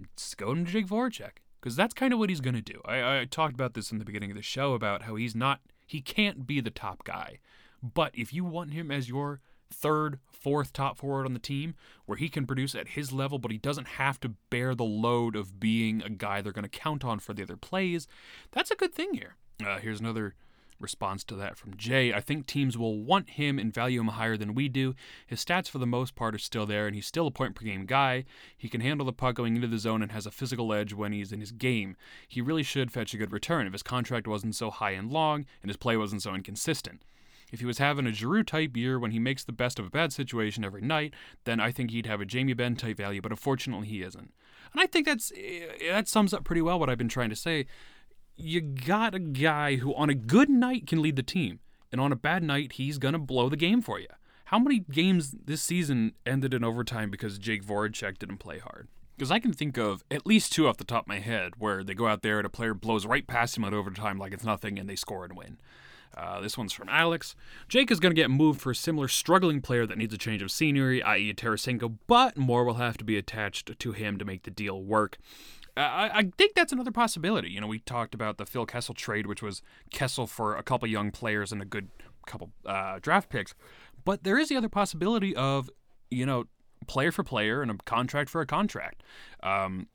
let's 0.00 0.36
go 0.36 0.54
to 0.54 0.62
Jake 0.62 0.86
Voracek. 0.86 1.41
Because 1.62 1.76
that's 1.76 1.94
kind 1.94 2.12
of 2.12 2.18
what 2.18 2.28
he's 2.28 2.40
going 2.40 2.56
to 2.56 2.60
do. 2.60 2.80
I, 2.84 3.20
I 3.20 3.24
talked 3.24 3.54
about 3.54 3.74
this 3.74 3.92
in 3.92 3.98
the 3.98 4.04
beginning 4.04 4.32
of 4.32 4.36
the 4.36 4.42
show 4.42 4.74
about 4.74 5.02
how 5.02 5.14
he's 5.14 5.36
not, 5.36 5.60
he 5.86 6.00
can't 6.00 6.44
be 6.44 6.60
the 6.60 6.70
top 6.70 7.04
guy. 7.04 7.38
But 7.80 8.10
if 8.14 8.32
you 8.32 8.44
want 8.44 8.72
him 8.72 8.90
as 8.90 9.08
your 9.08 9.40
third, 9.72 10.18
fourth 10.32 10.72
top 10.72 10.98
forward 10.98 11.24
on 11.24 11.34
the 11.34 11.38
team 11.38 11.76
where 12.04 12.18
he 12.18 12.28
can 12.28 12.46
produce 12.46 12.74
at 12.74 12.88
his 12.88 13.12
level, 13.12 13.38
but 13.38 13.52
he 13.52 13.58
doesn't 13.58 13.88
have 13.88 14.18
to 14.20 14.34
bear 14.50 14.74
the 14.74 14.84
load 14.84 15.36
of 15.36 15.60
being 15.60 16.02
a 16.02 16.10
guy 16.10 16.40
they're 16.40 16.52
going 16.52 16.64
to 16.64 16.68
count 16.68 17.04
on 17.04 17.20
for 17.20 17.32
the 17.32 17.44
other 17.44 17.56
plays. 17.56 18.08
That's 18.50 18.72
a 18.72 18.76
good 18.76 18.92
thing 18.92 19.14
here. 19.14 19.36
Uh, 19.64 19.78
here's 19.78 20.00
another 20.00 20.34
response 20.82 21.24
to 21.24 21.34
that 21.36 21.56
from 21.56 21.76
Jay. 21.76 22.12
I 22.12 22.20
think 22.20 22.46
teams 22.46 22.76
will 22.76 23.02
want 23.02 23.30
him 23.30 23.58
and 23.58 23.72
value 23.72 24.00
him 24.00 24.08
higher 24.08 24.36
than 24.36 24.54
we 24.54 24.68
do. 24.68 24.94
His 25.26 25.44
stats, 25.44 25.68
for 25.68 25.78
the 25.78 25.86
most 25.86 26.14
part, 26.14 26.34
are 26.34 26.38
still 26.38 26.66
there, 26.66 26.86
and 26.86 26.94
he's 26.94 27.06
still 27.06 27.26
a 27.26 27.30
point 27.30 27.54
per 27.54 27.64
game 27.64 27.86
guy. 27.86 28.24
He 28.56 28.68
can 28.68 28.80
handle 28.80 29.06
the 29.06 29.12
puck 29.12 29.36
going 29.36 29.56
into 29.56 29.68
the 29.68 29.78
zone 29.78 30.02
and 30.02 30.12
has 30.12 30.26
a 30.26 30.30
physical 30.30 30.72
edge 30.72 30.92
when 30.92 31.12
he's 31.12 31.32
in 31.32 31.40
his 31.40 31.52
game. 31.52 31.96
He 32.28 32.40
really 32.40 32.62
should 32.62 32.90
fetch 32.90 33.14
a 33.14 33.18
good 33.18 33.32
return 33.32 33.66
if 33.66 33.72
his 33.72 33.82
contract 33.82 34.26
wasn't 34.26 34.54
so 34.54 34.70
high 34.70 34.92
and 34.92 35.10
long 35.10 35.46
and 35.62 35.70
his 35.70 35.76
play 35.76 35.96
wasn't 35.96 36.22
so 36.22 36.34
inconsistent. 36.34 37.02
If 37.52 37.60
he 37.60 37.66
was 37.66 37.78
having 37.78 38.06
a 38.06 38.12
Giroux 38.12 38.42
type 38.42 38.76
year 38.76 38.98
when 38.98 39.10
he 39.10 39.18
makes 39.18 39.44
the 39.44 39.52
best 39.52 39.78
of 39.78 39.86
a 39.86 39.90
bad 39.90 40.12
situation 40.12 40.64
every 40.64 40.80
night, 40.80 41.12
then 41.44 41.60
I 41.60 41.70
think 41.70 41.90
he'd 41.90 42.06
have 42.06 42.20
a 42.20 42.24
Jamie 42.24 42.54
Benn 42.54 42.76
type 42.76 42.96
value, 42.96 43.20
but 43.20 43.30
unfortunately 43.30 43.86
he 43.86 44.02
isn't. 44.02 44.32
And 44.72 44.80
I 44.80 44.86
think 44.86 45.06
that's 45.06 45.30
eh, 45.36 45.90
that 45.90 46.08
sums 46.08 46.32
up 46.32 46.44
pretty 46.44 46.62
well 46.62 46.80
what 46.80 46.88
I've 46.88 46.98
been 46.98 47.08
trying 47.08 47.28
to 47.28 47.36
say. 47.36 47.66
You 48.44 48.60
got 48.60 49.14
a 49.14 49.20
guy 49.20 49.76
who 49.76 49.94
on 49.94 50.10
a 50.10 50.14
good 50.14 50.50
night 50.50 50.88
can 50.88 51.00
lead 51.00 51.14
the 51.14 51.22
team, 51.22 51.60
and 51.92 52.00
on 52.00 52.10
a 52.10 52.16
bad 52.16 52.42
night 52.42 52.72
he's 52.72 52.98
to 52.98 53.18
blow 53.18 53.48
the 53.48 53.56
game 53.56 53.80
for 53.80 54.00
you. 54.00 54.08
How 54.46 54.58
many 54.58 54.80
games 54.80 55.36
this 55.44 55.62
season 55.62 56.14
ended 56.26 56.52
in 56.52 56.64
overtime 56.64 57.08
because 57.08 57.38
Jake 57.38 57.64
Voracek 57.64 58.18
didn't 58.18 58.38
play 58.38 58.58
hard? 58.58 58.88
Because 59.16 59.30
I 59.30 59.38
can 59.38 59.52
think 59.52 59.78
of 59.78 60.02
at 60.10 60.26
least 60.26 60.52
two 60.52 60.66
off 60.66 60.76
the 60.76 60.82
top 60.82 61.04
of 61.04 61.08
my 61.08 61.20
head 61.20 61.52
where 61.58 61.84
they 61.84 61.94
go 61.94 62.08
out 62.08 62.22
there 62.22 62.38
and 62.38 62.46
a 62.46 62.50
player 62.50 62.74
blows 62.74 63.06
right 63.06 63.24
past 63.24 63.56
him 63.56 63.62
at 63.62 63.72
overtime 63.72 64.18
like 64.18 64.32
it's 64.32 64.44
nothing 64.44 64.76
and 64.76 64.90
they 64.90 64.96
score 64.96 65.24
and 65.24 65.36
win. 65.36 65.58
Uh, 66.16 66.40
this 66.40 66.58
one's 66.58 66.72
from 66.72 66.88
Alex. 66.88 67.36
Jake 67.68 67.92
is 67.92 68.00
going 68.00 68.14
to 68.14 68.20
get 68.20 68.28
moved 68.28 68.60
for 68.60 68.72
a 68.72 68.74
similar 68.74 69.06
struggling 69.06 69.60
player 69.60 69.86
that 69.86 69.96
needs 69.96 70.12
a 70.12 70.18
change 70.18 70.42
of 70.42 70.50
scenery, 70.50 71.00
i.e., 71.02 71.32
Tarasenko, 71.32 71.96
but 72.08 72.36
more 72.36 72.64
will 72.64 72.74
have 72.74 72.98
to 72.98 73.04
be 73.04 73.16
attached 73.16 73.78
to 73.78 73.92
him 73.92 74.18
to 74.18 74.24
make 74.24 74.42
the 74.42 74.50
deal 74.50 74.82
work. 74.82 75.18
I, 75.76 76.10
I 76.12 76.30
think 76.36 76.54
that's 76.54 76.72
another 76.72 76.90
possibility. 76.90 77.50
You 77.50 77.60
know, 77.60 77.66
we 77.66 77.78
talked 77.80 78.14
about 78.14 78.38
the 78.38 78.46
Phil 78.46 78.66
Kessel 78.66 78.94
trade, 78.94 79.26
which 79.26 79.42
was 79.42 79.62
Kessel 79.90 80.26
for 80.26 80.56
a 80.56 80.62
couple 80.62 80.88
young 80.88 81.10
players 81.10 81.52
and 81.52 81.62
a 81.62 81.64
good 81.64 81.88
couple 82.26 82.50
uh, 82.66 82.98
draft 83.00 83.28
picks. 83.28 83.54
But 84.04 84.24
there 84.24 84.38
is 84.38 84.48
the 84.48 84.56
other 84.56 84.68
possibility 84.68 85.34
of, 85.34 85.70
you 86.10 86.26
know, 86.26 86.44
player 86.86 87.12
for 87.12 87.22
player 87.22 87.62
and 87.62 87.70
a 87.70 87.76
contract 87.84 88.28
for 88.28 88.40
a 88.40 88.46
contract. 88.46 89.02
Um, 89.42 89.86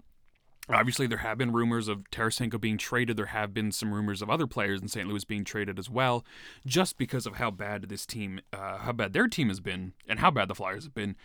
Obviously, 0.70 1.08
there 1.08 1.20
have 1.20 1.38
been 1.38 1.54
rumors 1.54 1.88
of 1.88 2.04
Tarasenko 2.12 2.60
being 2.60 2.78
traded. 2.78 3.16
There 3.16 3.28
have 3.28 3.54
been 3.54 3.72
some 3.72 3.94
rumors 3.94 4.22
of 4.22 4.30
other 4.30 4.48
players 4.48 4.82
in 4.82 4.90
St. 4.90 5.08
Louis 5.08 5.24
being 5.24 5.46
traded 5.46 5.80
as 5.80 5.90
well, 5.90 6.26
just 6.66 6.98
because 6.98 7.26
of 7.26 7.36
how 7.36 7.52
bad 7.52 7.84
this 7.84 8.06
team, 8.06 8.42
uh, 8.52 8.80
how 8.80 8.92
bad 8.92 9.14
their 9.14 9.30
team 9.30 9.48
has 9.48 9.62
been, 9.62 9.94
and 10.10 10.20
how 10.20 10.30
bad 10.30 10.50
the 10.50 10.56
Flyers 10.56 10.84
have 10.84 10.94
been. 10.94 11.16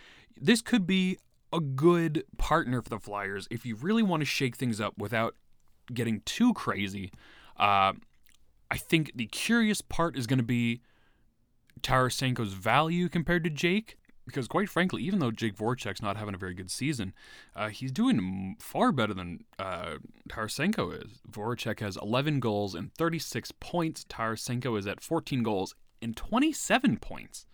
This 0.41 0.63
could 0.63 0.87
be 0.87 1.19
a 1.53 1.61
good 1.61 2.25
partner 2.39 2.83
for 2.83 2.89
the 2.89 2.99
Flyers 2.99 3.47
if 3.51 3.67
you 3.67 3.77
really 3.77 4.03
want 4.03 4.21
to 4.21 4.27
shake 4.27 4.57
things 4.57 4.81
up 4.81 4.95
without 4.99 5.35
getting 5.93 6.21
too 6.25 6.53
crazy. 6.55 7.13
Uh, 7.59 7.93
I 8.71 8.77
think 8.77 9.13
the 9.15 9.27
curious 9.27 9.83
part 9.83 10.17
is 10.17 10.27
going 10.27 10.39
to 10.39 10.45
be 10.45 10.81
Tarasenko's 11.83 12.55
value 12.55 13.09
compared 13.09 13.45
to 13.45 13.51
Jake 13.51 13.97
because 14.27 14.49
quite 14.49 14.69
frankly, 14.69 15.03
even 15.03 15.19
though 15.19 15.31
Jake 15.31 15.57
Voracek's 15.57 16.03
not 16.03 16.17
having 16.17 16.35
a 16.35 16.39
very 16.39 16.55
good 16.55 16.71
season, 16.71 17.13
uh, 17.57 17.69
he's 17.69 17.93
doing 17.93 18.57
far 18.61 18.93
better 18.93 19.15
than 19.15 19.45
uh, 19.59 19.97
Tarasenko 20.29 21.05
is. 21.05 21.21
Voracek 21.31 21.81
has 21.81 21.97
11 21.97 22.41
goals 22.41 22.75
and 22.75 22.95
36 22.95 23.53
points. 23.61 24.05
Tarasenko 24.05 24.79
is 24.79 24.87
at 24.87 25.01
14 25.01 25.43
goals 25.43 25.75
and 26.01 26.17
27 26.17 26.99
points. 26.99 27.47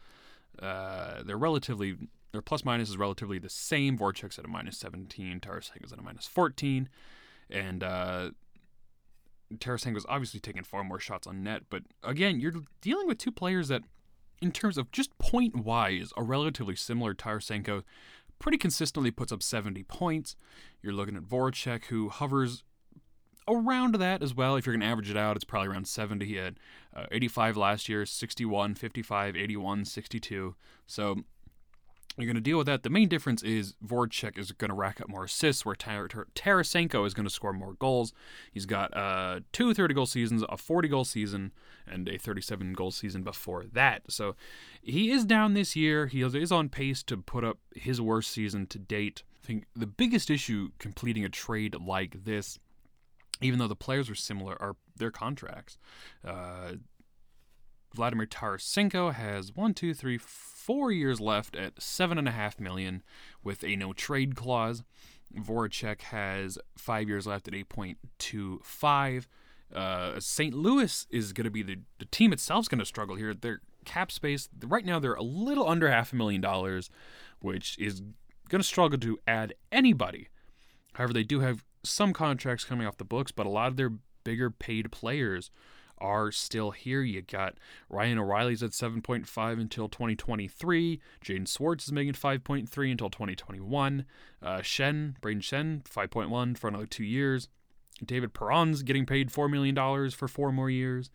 Uh, 0.60 1.22
they're 1.22 1.38
relatively 1.38 1.96
their 2.32 2.42
plus 2.42 2.64
minus 2.64 2.88
is 2.88 2.96
relatively 2.96 3.38
the 3.38 3.48
same. 3.48 3.96
Voracek's 3.96 4.38
at 4.38 4.44
a 4.44 4.48
minus 4.48 4.78
17. 4.78 5.40
Tarasenko's 5.40 5.92
at 5.92 5.98
a 5.98 6.02
minus 6.02 6.26
14, 6.26 6.88
and 7.50 7.82
uh, 7.82 8.30
Tarasenko's 9.54 10.06
obviously 10.08 10.40
taking 10.40 10.62
far 10.62 10.84
more 10.84 11.00
shots 11.00 11.26
on 11.26 11.42
net. 11.42 11.62
But 11.70 11.84
again, 12.02 12.40
you're 12.40 12.52
dealing 12.80 13.06
with 13.06 13.18
two 13.18 13.32
players 13.32 13.68
that 13.68 13.82
in 14.40 14.52
terms 14.52 14.78
of 14.78 14.92
just 14.92 15.16
point 15.18 15.56
wise, 15.56 16.12
a 16.16 16.22
relatively 16.22 16.76
similar 16.76 17.14
Tarasenko 17.14 17.82
pretty 18.38 18.58
consistently 18.58 19.10
puts 19.10 19.32
up 19.32 19.42
70 19.42 19.82
points. 19.84 20.36
You're 20.82 20.92
looking 20.92 21.16
at 21.16 21.24
Voracek, 21.24 21.86
who 21.86 22.08
hovers 22.08 22.62
around 23.48 23.94
that 23.96 24.22
as 24.22 24.34
well. 24.34 24.56
If 24.56 24.66
you're 24.66 24.74
going 24.74 24.82
to 24.82 24.86
average 24.86 25.10
it 25.10 25.16
out, 25.16 25.36
it's 25.36 25.44
probably 25.44 25.68
around 25.68 25.88
70. 25.88 26.24
He 26.24 26.36
had 26.36 26.60
uh, 26.94 27.06
85 27.10 27.56
last 27.56 27.88
year, 27.88 28.06
61, 28.06 28.74
55, 28.74 29.36
81, 29.36 29.84
62. 29.84 30.54
So 30.86 31.16
you're 32.18 32.32
going 32.32 32.34
to 32.34 32.40
deal 32.40 32.58
with 32.58 32.66
that. 32.66 32.82
The 32.82 32.90
main 32.90 33.08
difference 33.08 33.42
is 33.42 33.74
Voracek 33.84 34.38
is 34.38 34.52
going 34.52 34.70
to 34.70 34.74
rack 34.74 35.00
up 35.00 35.08
more 35.08 35.24
assists, 35.24 35.64
where 35.64 35.74
Tar- 35.74 36.08
Tar- 36.08 36.26
Tarasenko 36.34 37.06
is 37.06 37.14
going 37.14 37.26
to 37.26 37.32
score 37.32 37.52
more 37.52 37.74
goals. 37.74 38.12
He's 38.52 38.66
got 38.66 38.96
uh, 38.96 39.40
two 39.52 39.72
30 39.72 39.94
goal 39.94 40.06
seasons, 40.06 40.44
a 40.48 40.56
40 40.56 40.88
goal 40.88 41.04
season, 41.04 41.52
and 41.86 42.08
a 42.08 42.18
37 42.18 42.72
goal 42.72 42.90
season 42.90 43.22
before 43.22 43.64
that. 43.72 44.02
So 44.08 44.34
he 44.82 45.10
is 45.10 45.24
down 45.24 45.54
this 45.54 45.76
year. 45.76 46.06
He 46.06 46.22
is 46.22 46.52
on 46.52 46.68
pace 46.68 47.02
to 47.04 47.16
put 47.16 47.44
up 47.44 47.58
his 47.74 48.00
worst 48.00 48.30
season 48.30 48.66
to 48.66 48.78
date. 48.78 49.22
I 49.42 49.46
think 49.46 49.64
the 49.74 49.86
biggest 49.86 50.30
issue 50.30 50.70
completing 50.78 51.24
a 51.24 51.28
trade 51.28 51.76
like 51.80 52.24
this, 52.24 52.58
even 53.40 53.58
though 53.58 53.68
the 53.68 53.76
players 53.76 54.10
are 54.10 54.14
similar, 54.14 54.60
are 54.60 54.76
their 54.96 55.10
contracts. 55.10 55.78
Uh, 56.26 56.72
Vladimir 57.98 58.26
Tarasenko 58.26 59.12
has 59.12 59.56
one, 59.56 59.74
two, 59.74 59.92
three, 59.92 60.18
four 60.18 60.92
years 60.92 61.20
left 61.20 61.56
at 61.56 61.82
seven 61.82 62.16
and 62.16 62.28
a 62.28 62.30
half 62.30 62.60
million 62.60 63.02
with 63.42 63.64
a 63.64 63.74
no 63.74 63.92
trade 63.92 64.36
clause. 64.36 64.84
Voracek 65.34 66.02
has 66.02 66.60
five 66.76 67.08
years 67.08 67.26
left 67.26 67.48
at 67.48 67.54
8.25. 67.54 69.26
Uh, 69.74 70.20
St. 70.20 70.54
Louis 70.54 71.08
is 71.10 71.32
going 71.32 71.44
to 71.44 71.50
be 71.50 71.64
the, 71.64 71.80
the 71.98 72.04
team 72.04 72.32
itself 72.32 72.62
is 72.62 72.68
going 72.68 72.78
to 72.78 72.84
struggle 72.84 73.16
here. 73.16 73.34
Their 73.34 73.62
cap 73.84 74.12
space 74.12 74.48
right 74.64 74.84
now 74.84 75.00
they're 75.00 75.14
a 75.14 75.22
little 75.22 75.68
under 75.68 75.90
half 75.90 76.12
a 76.12 76.16
million 76.16 76.40
dollars, 76.40 76.90
which 77.40 77.76
is 77.80 78.00
going 78.48 78.60
to 78.60 78.68
struggle 78.68 79.00
to 79.00 79.18
add 79.26 79.54
anybody. 79.72 80.28
However, 80.92 81.12
they 81.12 81.24
do 81.24 81.40
have 81.40 81.64
some 81.82 82.12
contracts 82.12 82.62
coming 82.62 82.86
off 82.86 82.96
the 82.96 83.04
books, 83.04 83.32
but 83.32 83.44
a 83.44 83.50
lot 83.50 83.66
of 83.66 83.76
their 83.76 83.90
bigger 84.22 84.50
paid 84.52 84.92
players 84.92 85.50
are 86.00 86.30
still 86.32 86.70
here. 86.70 87.02
You 87.02 87.22
got 87.22 87.54
Ryan 87.88 88.18
O'Reilly's 88.18 88.62
at 88.62 88.70
7.5 88.70 89.60
until 89.60 89.88
2023. 89.88 91.00
Jaden 91.24 91.48
Schwartz 91.48 91.86
is 91.86 91.92
making 91.92 92.14
5.3 92.14 92.90
until 92.90 93.10
2021. 93.10 94.04
Uh, 94.42 94.58
Schenn, 94.58 95.14
Brayden 95.20 95.42
Schenn, 95.42 95.82
5.1 95.84 96.58
for 96.58 96.68
another 96.68 96.86
two 96.86 97.04
years. 97.04 97.48
David 98.04 98.32
Perron's 98.32 98.82
getting 98.82 99.06
paid 99.06 99.30
$4 99.30 99.50
million 99.50 100.10
for 100.10 100.28
four 100.28 100.52
more 100.52 100.70
years. 100.70 101.10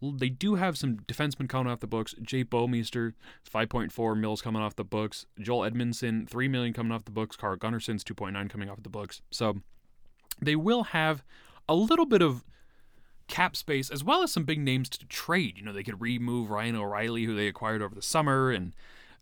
They 0.00 0.28
do 0.28 0.54
have 0.54 0.78
some 0.78 0.98
defensemen 0.98 1.48
coming 1.48 1.72
off 1.72 1.80
the 1.80 1.88
books. 1.88 2.14
Jake 2.22 2.50
Bouwmeester, 2.50 3.14
5.4 3.52 4.16
mils 4.16 4.40
coming 4.40 4.62
off 4.62 4.76
the 4.76 4.84
books. 4.84 5.26
Joel 5.40 5.68
Edmundson, 5.68 6.28
3 6.28 6.48
million 6.48 6.72
coming 6.72 6.92
off 6.92 7.04
the 7.04 7.10
books. 7.10 7.34
Carl 7.34 7.56
Gunnarsson's 7.56 8.04
2.9 8.04 8.48
coming 8.48 8.70
off 8.70 8.82
the 8.82 8.88
books. 8.88 9.22
So 9.32 9.56
they 10.40 10.54
will 10.54 10.84
have 10.84 11.24
a 11.68 11.74
little 11.74 12.06
bit 12.06 12.22
of 12.22 12.44
cap 13.28 13.56
space 13.56 13.90
as 13.90 14.02
well 14.02 14.22
as 14.22 14.32
some 14.32 14.44
big 14.44 14.60
names 14.60 14.88
to 14.90 15.06
trade. 15.06 15.58
You 15.58 15.64
know, 15.64 15.72
they 15.72 15.82
could 15.82 16.00
remove 16.00 16.50
Ryan 16.50 16.76
O'Reilly, 16.76 17.24
who 17.24 17.36
they 17.36 17.46
acquired 17.46 17.82
over 17.82 17.94
the 17.94 18.02
summer, 18.02 18.50
and 18.50 18.72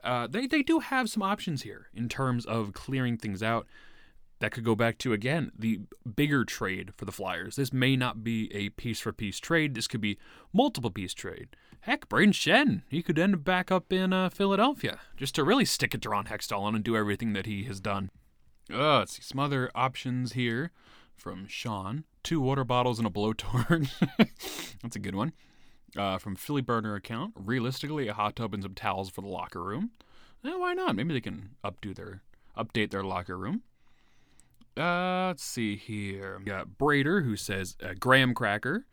uh, 0.02 0.26
they, 0.26 0.46
they 0.46 0.62
do 0.62 0.78
have 0.78 1.10
some 1.10 1.22
options 1.22 1.62
here 1.62 1.88
in 1.94 2.08
terms 2.08 2.46
of 2.46 2.72
clearing 2.72 3.18
things 3.18 3.42
out 3.42 3.66
that 4.38 4.52
could 4.52 4.64
go 4.64 4.74
back 4.74 4.98
to 4.98 5.12
again 5.12 5.50
the 5.58 5.80
bigger 6.14 6.44
trade 6.44 6.94
for 6.94 7.04
the 7.04 7.12
Flyers. 7.12 7.56
This 7.56 7.72
may 7.72 7.96
not 7.96 8.22
be 8.22 8.52
a 8.54 8.68
piece 8.70 9.00
for 9.00 9.12
piece 9.12 9.38
trade. 9.38 9.74
This 9.74 9.88
could 9.88 10.00
be 10.00 10.18
multiple 10.52 10.90
piece 10.90 11.14
trade. 11.14 11.48
Heck, 11.80 12.08
Brayden 12.08 12.32
Schenn, 12.32 12.82
he 12.88 13.02
could 13.02 13.18
end 13.18 13.34
up 13.34 13.44
back 13.44 13.70
up 13.70 13.92
in 13.92 14.12
uh, 14.12 14.28
Philadelphia 14.28 14.98
just 15.16 15.34
to 15.36 15.44
really 15.44 15.64
stick 15.64 15.94
it 15.94 16.02
to 16.02 16.10
Ron 16.10 16.26
Hextall 16.26 16.60
on 16.60 16.74
and 16.74 16.84
do 16.84 16.96
everything 16.96 17.32
that 17.32 17.46
he 17.46 17.64
has 17.64 17.80
done. 17.80 18.10
Uh, 18.72 18.98
let's 18.98 19.12
see 19.12 19.22
some 19.22 19.38
other 19.38 19.70
options 19.74 20.32
here 20.32 20.72
from 21.14 21.46
Sean. 21.46 22.04
Two 22.26 22.40
water 22.40 22.64
bottles 22.64 22.98
and 22.98 23.06
a 23.06 23.10
blowtorch. 23.10 23.88
That's 24.82 24.96
a 24.96 24.98
good 24.98 25.14
one. 25.14 25.32
Uh, 25.96 26.18
from 26.18 26.34
Philly 26.34 26.60
Burner 26.60 26.96
account. 26.96 27.34
Realistically, 27.36 28.08
a 28.08 28.14
hot 28.14 28.34
tub 28.34 28.52
and 28.52 28.64
some 28.64 28.74
towels 28.74 29.10
for 29.10 29.20
the 29.20 29.28
locker 29.28 29.62
room. 29.62 29.92
Eh, 30.44 30.52
why 30.56 30.74
not? 30.74 30.96
Maybe 30.96 31.14
they 31.14 31.20
can 31.20 31.50
updo 31.64 31.94
their 31.94 32.22
update 32.58 32.90
their 32.90 33.04
locker 33.04 33.38
room. 33.38 33.62
Uh, 34.76 35.28
let's 35.28 35.44
see 35.44 35.76
here. 35.76 36.38
We 36.40 36.46
got 36.46 36.70
Brader 36.70 37.24
who 37.24 37.36
says 37.36 37.76
uh, 37.80 37.92
graham 37.96 38.34
cracker. 38.34 38.86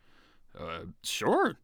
Uh, 0.56 0.82
sure. 1.02 1.56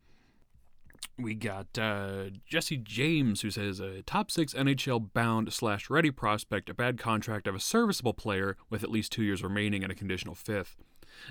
We 1.16 1.36
got 1.36 1.78
uh, 1.78 2.30
Jesse 2.48 2.78
James 2.78 3.42
who 3.42 3.50
says 3.52 3.78
a 3.78 4.02
top 4.02 4.32
six 4.32 4.54
NHL 4.54 5.12
bound 5.12 5.52
slash 5.52 5.88
ready 5.88 6.10
prospect, 6.10 6.68
a 6.68 6.74
bad 6.74 6.98
contract 6.98 7.46
of 7.46 7.54
a 7.54 7.60
serviceable 7.60 8.14
player 8.14 8.56
with 8.68 8.82
at 8.82 8.90
least 8.90 9.12
two 9.12 9.22
years 9.22 9.44
remaining 9.44 9.84
and 9.84 9.92
a 9.92 9.94
conditional 9.94 10.34
fifth. 10.34 10.76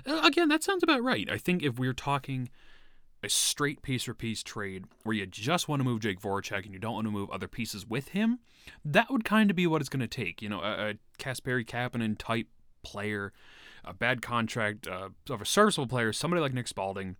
Uh, 0.06 0.20
again, 0.24 0.48
that 0.48 0.62
sounds 0.62 0.82
about 0.82 1.02
right. 1.02 1.30
I 1.30 1.38
think 1.38 1.62
if 1.62 1.78
we're 1.78 1.92
talking 1.92 2.48
a 3.22 3.28
straight 3.28 3.82
piece 3.82 4.04
for 4.04 4.14
piece 4.14 4.42
trade 4.42 4.84
where 5.02 5.14
you 5.14 5.26
just 5.26 5.68
want 5.68 5.80
to 5.80 5.84
move 5.84 6.00
Jake 6.00 6.20
Voracek 6.20 6.64
and 6.64 6.72
you 6.72 6.78
don't 6.78 6.94
want 6.94 7.06
to 7.06 7.10
move 7.10 7.30
other 7.30 7.48
pieces 7.48 7.86
with 7.86 8.08
him, 8.08 8.38
that 8.84 9.10
would 9.10 9.24
kind 9.24 9.50
of 9.50 9.56
be 9.56 9.66
what 9.66 9.80
it's 9.80 9.90
going 9.90 10.00
to 10.00 10.08
take. 10.08 10.40
You 10.40 10.48
know, 10.48 10.60
a, 10.60 10.90
a 10.90 10.94
Kasperi 11.18 11.66
Kapanen 11.66 12.16
type 12.18 12.46
player, 12.82 13.32
a 13.84 13.92
bad 13.92 14.22
contract 14.22 14.86
uh, 14.86 15.10
of 15.28 15.42
a 15.42 15.46
serviceable 15.46 15.86
player, 15.86 16.12
somebody 16.12 16.40
like 16.40 16.54
Nick 16.54 16.66
Spaling, 16.66 17.16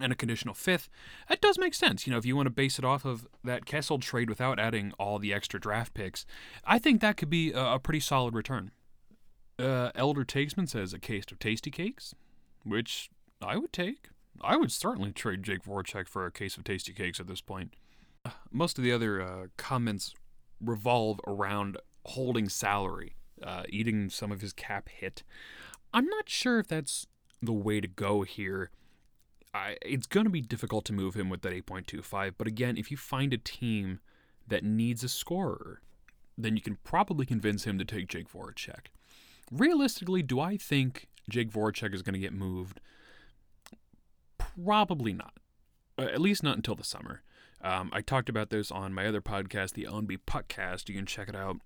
and 0.00 0.12
a 0.12 0.16
conditional 0.16 0.54
fifth, 0.54 0.88
that 1.28 1.40
does 1.40 1.58
make 1.58 1.74
sense. 1.74 2.06
You 2.06 2.12
know, 2.12 2.18
if 2.18 2.26
you 2.26 2.34
want 2.34 2.46
to 2.46 2.50
base 2.50 2.78
it 2.78 2.84
off 2.84 3.04
of 3.04 3.28
that 3.44 3.64
Kessel 3.64 3.98
trade 3.98 4.28
without 4.28 4.58
adding 4.58 4.92
all 4.98 5.18
the 5.18 5.32
extra 5.32 5.60
draft 5.60 5.94
picks, 5.94 6.26
I 6.64 6.78
think 6.78 7.00
that 7.00 7.16
could 7.16 7.30
be 7.30 7.52
a, 7.52 7.74
a 7.74 7.78
pretty 7.78 8.00
solid 8.00 8.34
return. 8.34 8.72
Uh, 9.58 9.90
Elder 9.94 10.24
Takesman 10.24 10.68
says 10.68 10.92
a 10.92 10.98
case 10.98 11.24
of 11.30 11.38
tasty 11.38 11.70
cakes, 11.70 12.14
which 12.64 13.10
I 13.40 13.56
would 13.56 13.72
take. 13.72 14.08
I 14.40 14.56
would 14.56 14.72
certainly 14.72 15.12
trade 15.12 15.42
Jake 15.42 15.62
Voracek 15.64 16.08
for 16.08 16.26
a 16.26 16.32
case 16.32 16.56
of 16.56 16.64
tasty 16.64 16.92
cakes 16.92 17.20
at 17.20 17.28
this 17.28 17.40
point. 17.40 17.74
Most 18.50 18.78
of 18.78 18.84
the 18.84 18.92
other 18.92 19.22
uh, 19.22 19.46
comments 19.56 20.14
revolve 20.60 21.20
around 21.26 21.76
holding 22.04 22.48
salary 22.48 23.14
uh, 23.42 23.64
eating 23.68 24.10
some 24.10 24.32
of 24.32 24.40
his 24.40 24.52
cap 24.52 24.88
hit. 24.88 25.22
I'm 25.92 26.06
not 26.06 26.28
sure 26.28 26.58
if 26.58 26.68
that's 26.68 27.06
the 27.42 27.52
way 27.52 27.80
to 27.80 27.88
go 27.88 28.22
here. 28.22 28.70
I, 29.52 29.76
it's 29.82 30.06
going 30.06 30.24
to 30.24 30.30
be 30.30 30.40
difficult 30.40 30.84
to 30.86 30.92
move 30.92 31.14
him 31.14 31.28
with 31.28 31.42
that 31.42 31.52
8.25, 31.52 32.34
but 32.36 32.46
again, 32.46 32.76
if 32.76 32.90
you 32.90 32.96
find 32.96 33.32
a 33.32 33.38
team 33.38 34.00
that 34.48 34.64
needs 34.64 35.04
a 35.04 35.08
scorer, 35.08 35.80
then 36.36 36.56
you 36.56 36.62
can 36.62 36.78
probably 36.82 37.24
convince 37.24 37.64
him 37.64 37.78
to 37.78 37.84
take 37.84 38.08
Jake 38.08 38.32
Voracek. 38.32 38.86
Realistically, 39.50 40.22
do 40.22 40.40
I 40.40 40.56
think 40.56 41.08
Jake 41.28 41.50
Voracek 41.50 41.94
is 41.94 42.02
going 42.02 42.14
to 42.14 42.20
get 42.20 42.32
moved? 42.32 42.80
Probably 44.38 45.12
not. 45.12 45.34
Uh, 45.98 46.02
at 46.02 46.20
least 46.20 46.42
not 46.42 46.56
until 46.56 46.74
the 46.74 46.84
summer. 46.84 47.22
Um, 47.62 47.90
I 47.92 48.00
talked 48.00 48.28
about 48.28 48.50
this 48.50 48.70
on 48.70 48.92
my 48.92 49.06
other 49.06 49.20
podcast, 49.20 49.72
the 49.72 49.84
ONB 49.84 50.18
Puckcast. 50.26 50.88
You 50.88 50.94
can 50.94 51.06
check 51.06 51.28
it 51.28 51.36
out 51.36 51.56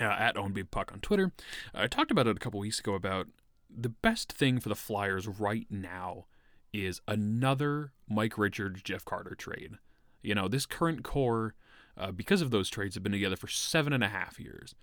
uh, 0.00 0.04
at 0.04 0.36
Big 0.54 0.70
Puck 0.70 0.92
on 0.92 1.00
Twitter. 1.00 1.32
I 1.74 1.86
talked 1.86 2.10
about 2.10 2.26
it 2.26 2.36
a 2.36 2.40
couple 2.40 2.60
weeks 2.60 2.80
ago 2.80 2.94
about 2.94 3.28
the 3.68 3.88
best 3.88 4.32
thing 4.32 4.60
for 4.60 4.68
the 4.68 4.74
Flyers 4.74 5.26
right 5.26 5.66
now 5.68 6.26
is 6.72 7.00
another 7.06 7.92
Mike 8.08 8.38
Richards, 8.38 8.82
Jeff 8.82 9.04
Carter 9.04 9.34
trade. 9.34 9.78
You 10.22 10.34
know, 10.34 10.48
this 10.48 10.66
current 10.66 11.04
core, 11.04 11.54
uh, 11.96 12.10
because 12.10 12.40
of 12.40 12.50
those 12.50 12.68
trades, 12.68 12.94
have 12.94 13.02
been 13.02 13.12
together 13.12 13.36
for 13.36 13.48
seven 13.48 13.92
and 13.92 14.02
a 14.02 14.08
half 14.08 14.40
years. 14.40 14.74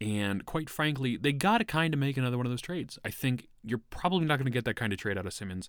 And 0.00 0.46
quite 0.46 0.70
frankly, 0.70 1.16
they 1.16 1.32
got 1.32 1.58
to 1.58 1.64
kind 1.64 1.92
of 1.92 2.00
make 2.00 2.16
another 2.16 2.38
one 2.38 2.46
of 2.46 2.50
those 2.50 2.62
trades. 2.62 2.98
I 3.04 3.10
think 3.10 3.48
you're 3.62 3.82
probably 3.90 4.24
not 4.24 4.38
going 4.38 4.46
to 4.46 4.50
get 4.50 4.64
that 4.64 4.76
kind 4.76 4.92
of 4.92 4.98
trade 4.98 5.18
out 5.18 5.26
of 5.26 5.34
Simmonds, 5.34 5.68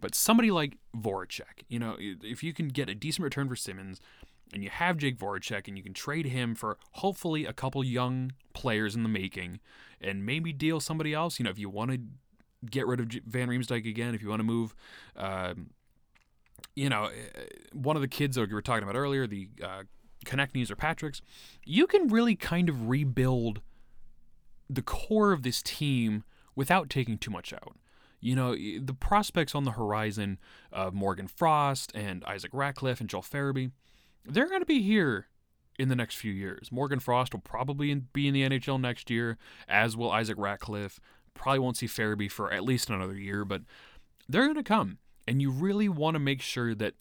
but 0.00 0.14
somebody 0.14 0.52
like 0.52 0.78
Voracek, 0.96 1.64
you 1.68 1.80
know, 1.80 1.96
if 1.98 2.44
you 2.44 2.52
can 2.52 2.68
get 2.68 2.88
a 2.88 2.94
decent 2.94 3.24
return 3.24 3.48
for 3.48 3.56
Simmonds 3.56 4.00
and 4.52 4.62
you 4.62 4.70
have 4.70 4.96
Jake 4.98 5.18
Voracek, 5.18 5.66
and 5.66 5.76
you 5.76 5.82
can 5.82 5.92
trade 5.92 6.26
him 6.26 6.54
for 6.54 6.78
hopefully 6.92 7.44
a 7.44 7.52
couple 7.52 7.82
young 7.82 8.32
players 8.52 8.94
in 8.94 9.02
the 9.02 9.08
making, 9.08 9.58
and 10.00 10.24
maybe 10.24 10.52
deal 10.52 10.78
somebody 10.78 11.12
else. 11.12 11.38
You 11.40 11.44
know, 11.44 11.50
if 11.50 11.58
you 11.58 11.68
want 11.68 11.90
to 11.90 11.98
get 12.70 12.86
rid 12.86 13.00
of 13.00 13.08
Van 13.26 13.48
Riemsdyk 13.48 13.88
again, 13.88 14.14
if 14.14 14.22
you 14.22 14.28
want 14.28 14.40
to 14.40 14.44
move, 14.44 14.74
uh, 15.16 15.54
you 16.76 16.88
know, 16.88 17.06
eh, 17.06 17.44
one 17.72 17.96
of 17.96 18.02
the 18.02 18.08
kids 18.08 18.36
that 18.36 18.48
we 18.48 18.54
were 18.54 18.62
talking 18.62 18.84
about 18.84 18.96
earlier, 18.96 19.26
the 19.26 19.48
uh, 19.62 19.82
Konecnys 20.24 20.70
or 20.70 20.76
Patricks, 20.76 21.20
you 21.64 21.86
can 21.86 22.08
really 22.08 22.36
kind 22.36 22.68
of 22.68 22.88
rebuild 22.88 23.60
the 24.68 24.82
core 24.82 25.32
of 25.32 25.42
this 25.42 25.62
team 25.62 26.24
without 26.56 26.88
taking 26.88 27.18
too 27.18 27.30
much 27.30 27.52
out. 27.52 27.76
You 28.20 28.34
know, 28.34 28.54
the 28.54 28.96
prospects 28.98 29.54
on 29.54 29.64
the 29.64 29.72
horizon 29.72 30.38
of 30.72 30.94
Morgan 30.94 31.28
Frost 31.28 31.92
and 31.94 32.24
Isaac 32.24 32.50
Ratcliffe 32.54 33.00
and 33.00 33.08
Joel 33.08 33.22
Farabee, 33.22 33.70
they're 34.24 34.48
going 34.48 34.62
to 34.62 34.66
be 34.66 34.80
here 34.80 35.26
in 35.78 35.88
the 35.88 35.96
next 35.96 36.16
few 36.16 36.32
years. 36.32 36.72
Morgan 36.72 37.00
Frost 37.00 37.34
will 37.34 37.40
probably 37.40 37.94
be 37.94 38.28
in 38.28 38.34
the 38.34 38.48
NHL 38.48 38.80
next 38.80 39.10
year, 39.10 39.36
as 39.68 39.96
will 39.96 40.10
Isaac 40.10 40.38
Ratcliffe. 40.38 41.00
Probably 41.34 41.58
won't 41.58 41.76
see 41.76 41.86
Farabee 41.86 42.30
for 42.30 42.52
at 42.52 42.64
least 42.64 42.88
another 42.88 43.16
year, 43.16 43.44
but 43.44 43.62
they're 44.28 44.44
going 44.44 44.54
to 44.54 44.62
come. 44.62 44.98
And 45.26 45.42
you 45.42 45.50
really 45.50 45.88
want 45.88 46.14
to 46.14 46.20
make 46.20 46.40
sure 46.40 46.74
that 46.74 46.94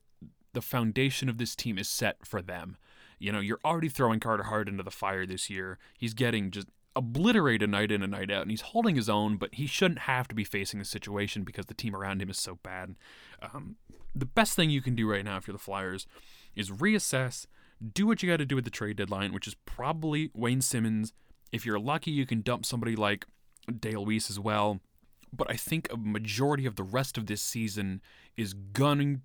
the 0.54 0.62
foundation 0.62 1.30
of 1.30 1.38
this 1.38 1.56
team 1.56 1.78
is 1.78 1.88
set 1.88 2.26
for 2.26 2.42
them. 2.42 2.78
You 3.24 3.32
know, 3.32 3.40
you're 3.40 3.60
already 3.64 3.88
throwing 3.88 4.20
Carter 4.20 4.44
Hart 4.44 4.68
into 4.68 4.84
the 4.84 4.92
fire 4.92 5.26
this 5.26 5.50
year. 5.50 5.80
He's 5.98 6.14
getting 6.14 6.52
just 6.52 6.68
obliterated 6.94 7.70
night 7.70 7.90
in 7.90 8.04
and 8.04 8.12
night 8.12 8.30
out, 8.30 8.42
and 8.42 8.52
he's 8.52 8.62
holding 8.62 8.98
his 8.98 9.08
own, 9.08 9.38
but 9.38 9.56
he 9.56 9.66
shouldn't 9.66 10.00
have 10.00 10.28
to 10.28 10.36
be 10.36 10.44
facing 10.44 10.80
this 10.80 10.90
situation 10.90 11.44
because 11.44 11.68
the 11.68 11.74
team 11.74 11.96
around 11.96 12.22
him 12.22 12.30
is 12.30 12.38
so 12.38 12.60
bad. 12.64 12.96
Um, 13.42 13.78
the 14.14 14.26
best 14.26 14.58
thing 14.58 14.70
you 14.70 14.82
can 14.82 14.94
do 14.94 15.10
right 15.10 15.24
now 15.24 15.38
if 15.38 15.48
you're 15.48 15.54
the 15.54 15.58
Flyers 15.58 16.06
is 16.54 16.70
reassess, 16.70 17.48
do 17.94 18.06
what 18.06 18.22
you 18.22 18.30
got 18.30 18.38
to 18.38 18.46
do 18.46 18.58
at 18.58 18.66
the 18.66 18.70
trade 18.70 18.98
deadline, 18.98 19.32
which 19.32 19.48
is 19.48 19.56
probably 19.66 20.30
Wayne 20.34 20.62
Simmonds. 20.62 21.14
If 21.54 21.66
you're 21.66 21.80
lucky, 21.80 22.12
you 22.12 22.26
can 22.26 22.42
dump 22.42 22.66
somebody 22.66 22.98
like 22.98 23.26
Dale 23.80 24.06
Weise 24.06 24.30
as 24.30 24.38
well. 24.38 24.82
But 25.32 25.50
I 25.50 25.56
think 25.56 25.88
a 25.92 25.98
majority 25.98 26.66
of 26.66 26.76
the 26.76 26.84
rest 26.84 27.18
of 27.18 27.28
this 27.28 27.42
season 27.42 28.02
is 28.36 28.54
going 28.54 29.22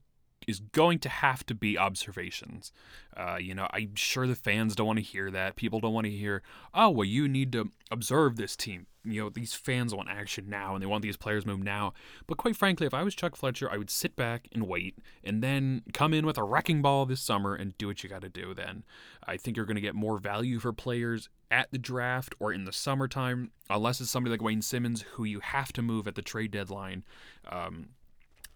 is 0.48 0.60
going 0.60 0.98
to 0.98 1.10
have 1.10 1.44
to 1.44 1.54
be 1.54 1.76
observations. 1.76 2.72
Uh, 3.14 3.36
you 3.38 3.54
know, 3.54 3.68
I'm 3.70 3.94
sure 3.94 4.26
the 4.26 4.34
fans 4.34 4.74
don't 4.74 4.86
want 4.86 4.98
to 4.98 5.04
hear 5.04 5.30
that. 5.30 5.56
People 5.56 5.78
don't 5.78 5.92
want 5.92 6.06
to 6.06 6.10
hear, 6.10 6.42
oh, 6.72 6.88
well, 6.88 7.04
you 7.04 7.28
need 7.28 7.52
to 7.52 7.70
observe 7.90 8.36
this 8.36 8.56
team. 8.56 8.86
You 9.04 9.24
know, 9.24 9.28
these 9.28 9.52
fans 9.52 9.94
want 9.94 10.08
action 10.08 10.48
now 10.48 10.74
and 10.74 10.82
they 10.82 10.86
want 10.86 11.02
these 11.02 11.18
players 11.18 11.44
moved 11.44 11.64
now. 11.64 11.92
But 12.26 12.38
quite 12.38 12.56
frankly, 12.56 12.86
if 12.86 12.94
I 12.94 13.02
was 13.02 13.14
Chuck 13.14 13.36
Fletcher, 13.36 13.70
I 13.70 13.76
would 13.76 13.90
sit 13.90 14.16
back 14.16 14.48
and 14.50 14.66
wait 14.66 14.96
and 15.22 15.42
then 15.42 15.82
come 15.92 16.14
in 16.14 16.24
with 16.24 16.38
a 16.38 16.44
wrecking 16.44 16.80
ball 16.80 17.04
this 17.04 17.20
summer 17.20 17.54
and 17.54 17.76
do 17.76 17.86
what 17.86 18.02
you 18.02 18.08
got 18.08 18.22
to 18.22 18.30
do 18.30 18.54
then. 18.54 18.84
I 19.26 19.36
think 19.36 19.56
you're 19.56 19.66
going 19.66 19.76
to 19.76 19.82
get 19.82 19.94
more 19.94 20.16
value 20.18 20.58
for 20.60 20.72
players 20.72 21.28
at 21.50 21.70
the 21.72 21.78
draft 21.78 22.34
or 22.38 22.52
in 22.54 22.64
the 22.64 22.72
summertime, 22.72 23.50
unless 23.68 24.00
it's 24.00 24.10
somebody 24.10 24.30
like 24.30 24.42
Wayne 24.42 24.62
Simmonds 24.62 25.02
who 25.12 25.24
you 25.24 25.40
have 25.40 25.74
to 25.74 25.82
move 25.82 26.08
at 26.08 26.14
the 26.14 26.22
trade 26.22 26.50
deadline. 26.50 27.04
Um, 27.50 27.90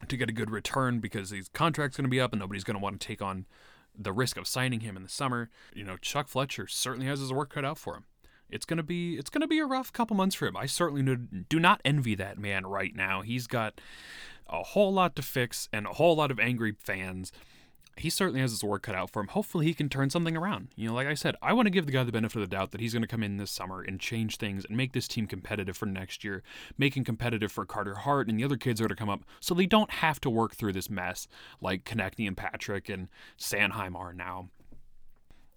to 0.09 0.17
get 0.17 0.29
a 0.29 0.33
good 0.33 0.51
return 0.51 1.01
because 1.01 1.31
his 1.31 1.49
contract's 1.49 1.97
going 1.97 2.05
to 2.05 2.11
be 2.11 2.21
up 2.21 2.33
and 2.33 2.41
nobody's 2.41 2.65
going 2.65 2.77
to 2.77 2.83
want 2.83 3.01
to 3.01 3.07
take 3.07 3.23
on 3.23 3.47
the 3.97 4.13
risk 4.13 4.37
of 4.37 4.47
signing 4.47 4.81
him 4.81 4.97
in 4.97 5.03
the 5.03 5.09
summer. 5.09 5.51
You 5.75 5.85
know, 5.85 5.97
Chuck 5.97 6.29
Fletcher 6.29 6.67
certainly 6.67 7.07
has 7.07 7.21
his 7.21 7.33
work 7.33 7.53
cut 7.53 7.65
out 7.65 7.79
for 7.79 7.97
him. 7.97 8.05
It's 8.49 8.67
gonna 8.67 8.83
be 8.83 9.17
it's 9.17 9.31
gonna 9.31 9.49
be 9.49 9.61
a 9.61 9.65
rough 9.65 9.95
couple 9.95 10.15
months 10.15 10.35
for 10.35 10.47
him. 10.47 10.59
I 10.59 10.67
certainly 10.67 11.17
do 11.49 11.59
not 11.59 11.81
envy 11.87 12.15
that 12.17 12.39
man 12.39 12.67
right 12.67 12.95
now. 12.95 13.23
He's 13.23 13.47
got 13.47 13.81
a 14.47 14.63
whole 14.63 14.93
lot 14.93 15.17
to 15.17 15.23
fix 15.23 15.71
and 15.73 15.87
a 15.87 15.95
whole 15.95 16.17
lot 16.17 16.31
of 16.31 16.39
angry 16.39 16.77
fans 16.79 17.33
he 17.97 18.09
certainly 18.11 18.41
has 18.41 18.51
his 18.51 18.65
work 18.65 18.83
cut 18.83 18.95
out 18.95 19.11
for 19.11 19.21
him. 19.21 19.29
Hopefully, 19.29 19.67
he 19.67 19.75
can 19.75 19.89
turn 19.89 20.11
something 20.11 20.37
around. 20.37 20.69
You 20.77 20.89
know, 20.89 20.95
like 20.95 21.07
I 21.07 21.15
said, 21.15 21.37
I 21.43 21.53
want 21.53 21.67
to 21.67 21.71
give 21.71 21.87
the 21.87 21.93
guy 21.93 22.05
the 22.05 22.13
benefit 22.13 22.41
of 22.41 22.49
the 22.49 22.57
doubt 22.57 22.71
that 22.71 22.81
he's 22.81 22.93
going 22.93 23.03
to 23.03 23.09
come 23.09 23.23
in 23.23 23.37
this 23.37 23.51
summer 23.51 23.83
and 23.83 24.01
change 24.01 24.37
things 24.37 24.65
and 24.65 24.77
make 24.77 24.93
this 24.93 25.09
team 25.09 25.27
competitive 25.27 25.77
for 25.77 25.87
next 25.87 26.25
year, 26.25 26.43
making 26.79 27.05
competitive 27.05 27.53
for 27.53 27.67
Carter 27.67 27.97
Hart 27.97 28.29
and 28.29 28.39
the 28.39 28.45
other 28.45 28.57
kids 28.57 28.81
that 28.81 28.87
are 28.87 28.89
to 28.89 28.97
come 28.97 29.11
up, 29.11 29.25
so 29.41 29.55
they 29.55 29.67
don't 29.67 29.91
have 29.91 30.21
to 30.23 30.31
work 30.31 30.55
through 30.55 30.73
this 30.73 30.91
mess 30.91 31.29
like 31.61 31.85
Konecny 31.85 32.27
and 32.27 32.37
Patrick 32.37 32.89
and 32.89 33.09
Sanheim 33.39 33.95
are 33.95 34.13
now. 34.13 34.49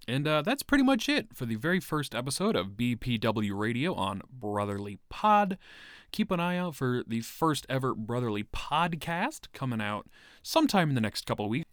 And 0.07 0.27
uh, 0.27 0.41
that's 0.43 0.63
pretty 0.63 0.83
much 0.83 1.09
it 1.09 1.33
for 1.33 1.45
the 1.45 1.55
very 1.55 1.79
first 1.79 2.13
episode 2.13 2.55
of 2.55 2.71
BPW 2.71 3.57
Radio 3.57 3.95
on 3.95 4.21
Brotherly 4.31 4.99
Pod. 5.09 5.57
Keep 6.11 6.31
an 6.31 6.39
eye 6.39 6.57
out 6.57 6.75
for 6.75 7.03
the 7.07 7.21
first 7.21 7.65
ever 7.69 7.95
Brotherly 7.95 8.43
Podcast 8.43 9.47
coming 9.51 9.81
out 9.81 10.07
sometime 10.43 10.89
in 10.89 10.95
the 10.95 11.01
next 11.01 11.25
couple 11.25 11.49
weeks. 11.49 11.65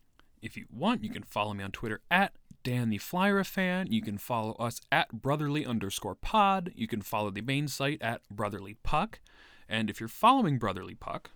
If 0.43 0.57
you 0.57 0.67
want, 0.73 1.05
you 1.05 1.11
can 1.11 1.23
follow 1.23 1.55
me 1.55 1.63
on 1.63 1.71
Twitter 1.71 2.01
at 2.11 2.33
Dan 2.65 2.91
the 2.91 2.99
Flyer 2.99 3.45
fan. 3.45 3.87
You 3.91 4.03
can 4.03 4.19
follow 4.19 4.55
us 4.55 4.81
at 4.91 5.23
brotherly 5.23 5.65
underscore 5.65 6.17
pod. 6.17 6.73
You 6.75 6.89
can 6.89 7.01
follow 7.01 7.31
the 7.31 7.41
main 7.41 7.69
site 7.69 8.03
at 8.03 8.23
brotherly 8.29 8.77
puck. 8.83 9.21
And 9.69 9.89
if 9.89 10.01
you're 10.01 10.09
following 10.09 10.59
Brotherly 10.59 10.95
Puck, 10.95 11.31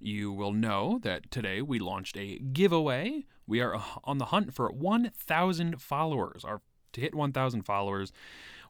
you 0.00 0.32
will 0.32 0.52
know 0.52 0.98
that 1.02 1.30
today 1.30 1.62
we 1.62 1.78
launched 1.78 2.16
a 2.16 2.38
giveaway. 2.38 3.26
We 3.46 3.60
are 3.60 3.80
on 4.02 4.18
the 4.18 4.26
hunt 4.26 4.52
for 4.52 4.70
1,000 4.70 5.80
followers. 5.80 6.44
Our 6.44 6.60
to 6.92 7.00
hit 7.00 7.14
1,000 7.14 7.62
followers. 7.62 8.12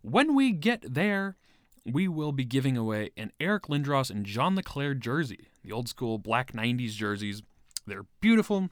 When 0.02 0.34
we 0.34 0.52
get 0.52 0.94
there, 0.94 1.36
we 1.84 2.08
will 2.08 2.32
be 2.32 2.44
giving 2.44 2.76
away 2.76 3.10
an 3.16 3.32
Eric 3.40 3.64
Lindros 3.64 4.10
and 4.10 4.24
John 4.24 4.54
LeClair 4.56 4.94
jersey, 4.94 5.48
the 5.62 5.72
old 5.72 5.88
school 5.88 6.18
black 6.18 6.52
90s 6.52 6.92
jerseys. 6.92 7.42
They're 7.86 8.06
beautiful 8.20 8.70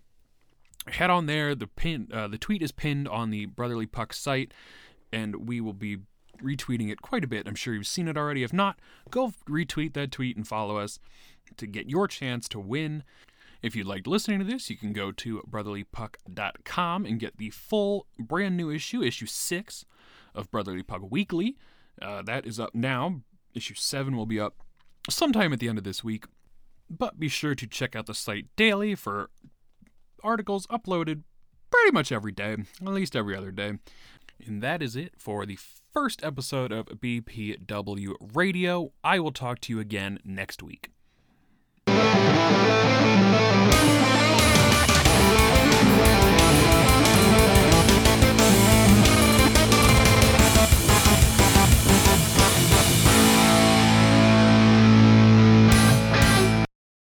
head 0.88 1.10
on 1.10 1.26
there. 1.26 1.54
The 1.54 1.66
pin, 1.66 2.08
uh, 2.12 2.28
the 2.28 2.38
tweet 2.38 2.62
is 2.62 2.72
pinned 2.72 3.08
on 3.08 3.30
the 3.30 3.46
Brotherly 3.46 3.86
Puck 3.86 4.12
site, 4.12 4.52
and 5.12 5.48
we 5.48 5.60
will 5.60 5.72
be 5.72 5.98
retweeting 6.42 6.90
it 6.90 7.02
quite 7.02 7.24
a 7.24 7.28
bit. 7.28 7.46
I'm 7.46 7.54
sure 7.54 7.74
you've 7.74 7.86
seen 7.86 8.08
it 8.08 8.16
already. 8.16 8.42
If 8.42 8.52
not, 8.52 8.78
go 9.10 9.32
retweet 9.48 9.94
that 9.94 10.10
tweet 10.10 10.36
and 10.36 10.46
follow 10.46 10.76
us 10.78 10.98
to 11.56 11.66
get 11.66 11.88
your 11.88 12.08
chance 12.08 12.48
to 12.48 12.60
win. 12.60 13.04
If 13.62 13.76
you 13.76 13.84
liked 13.84 14.08
listening 14.08 14.40
to 14.40 14.44
this, 14.44 14.68
you 14.70 14.76
can 14.76 14.92
go 14.92 15.12
to 15.12 15.42
brotherlypuck.com 15.48 17.06
and 17.06 17.20
get 17.20 17.38
the 17.38 17.50
full 17.50 18.06
brand 18.18 18.56
new 18.56 18.70
issue, 18.70 19.02
issue 19.02 19.26
six 19.26 19.84
of 20.34 20.50
Brotherly 20.50 20.82
Puck 20.82 21.02
Weekly. 21.08 21.56
Uh, 22.00 22.22
that 22.22 22.44
is 22.44 22.58
up 22.58 22.74
now. 22.74 23.20
Issue 23.54 23.74
seven 23.74 24.16
will 24.16 24.26
be 24.26 24.40
up 24.40 24.56
sometime 25.08 25.52
at 25.52 25.60
the 25.60 25.68
end 25.68 25.78
of 25.78 25.84
this 25.84 26.02
week. 26.02 26.24
But 26.90 27.20
be 27.20 27.28
sure 27.28 27.54
to 27.54 27.66
check 27.66 27.94
out 27.94 28.06
the 28.06 28.14
site 28.14 28.46
daily 28.56 28.94
for 28.94 29.30
articles 30.22 30.66
uploaded 30.68 31.22
pretty 31.70 31.92
much 31.92 32.12
every 32.12 32.32
day, 32.32 32.52
at 32.52 32.88
least 32.88 33.16
every 33.16 33.36
other 33.36 33.50
day. 33.50 33.78
And 34.44 34.62
that 34.62 34.82
is 34.82 34.96
it 34.96 35.14
for 35.18 35.46
the 35.46 35.58
first 35.92 36.24
episode 36.24 36.72
of 36.72 36.86
BPW 36.86 38.14
Radio. 38.34 38.92
I 39.04 39.18
will 39.20 39.32
talk 39.32 39.60
to 39.60 39.72
you 39.72 39.80
again 39.80 40.18
next 40.24 40.62
week. 40.62 40.90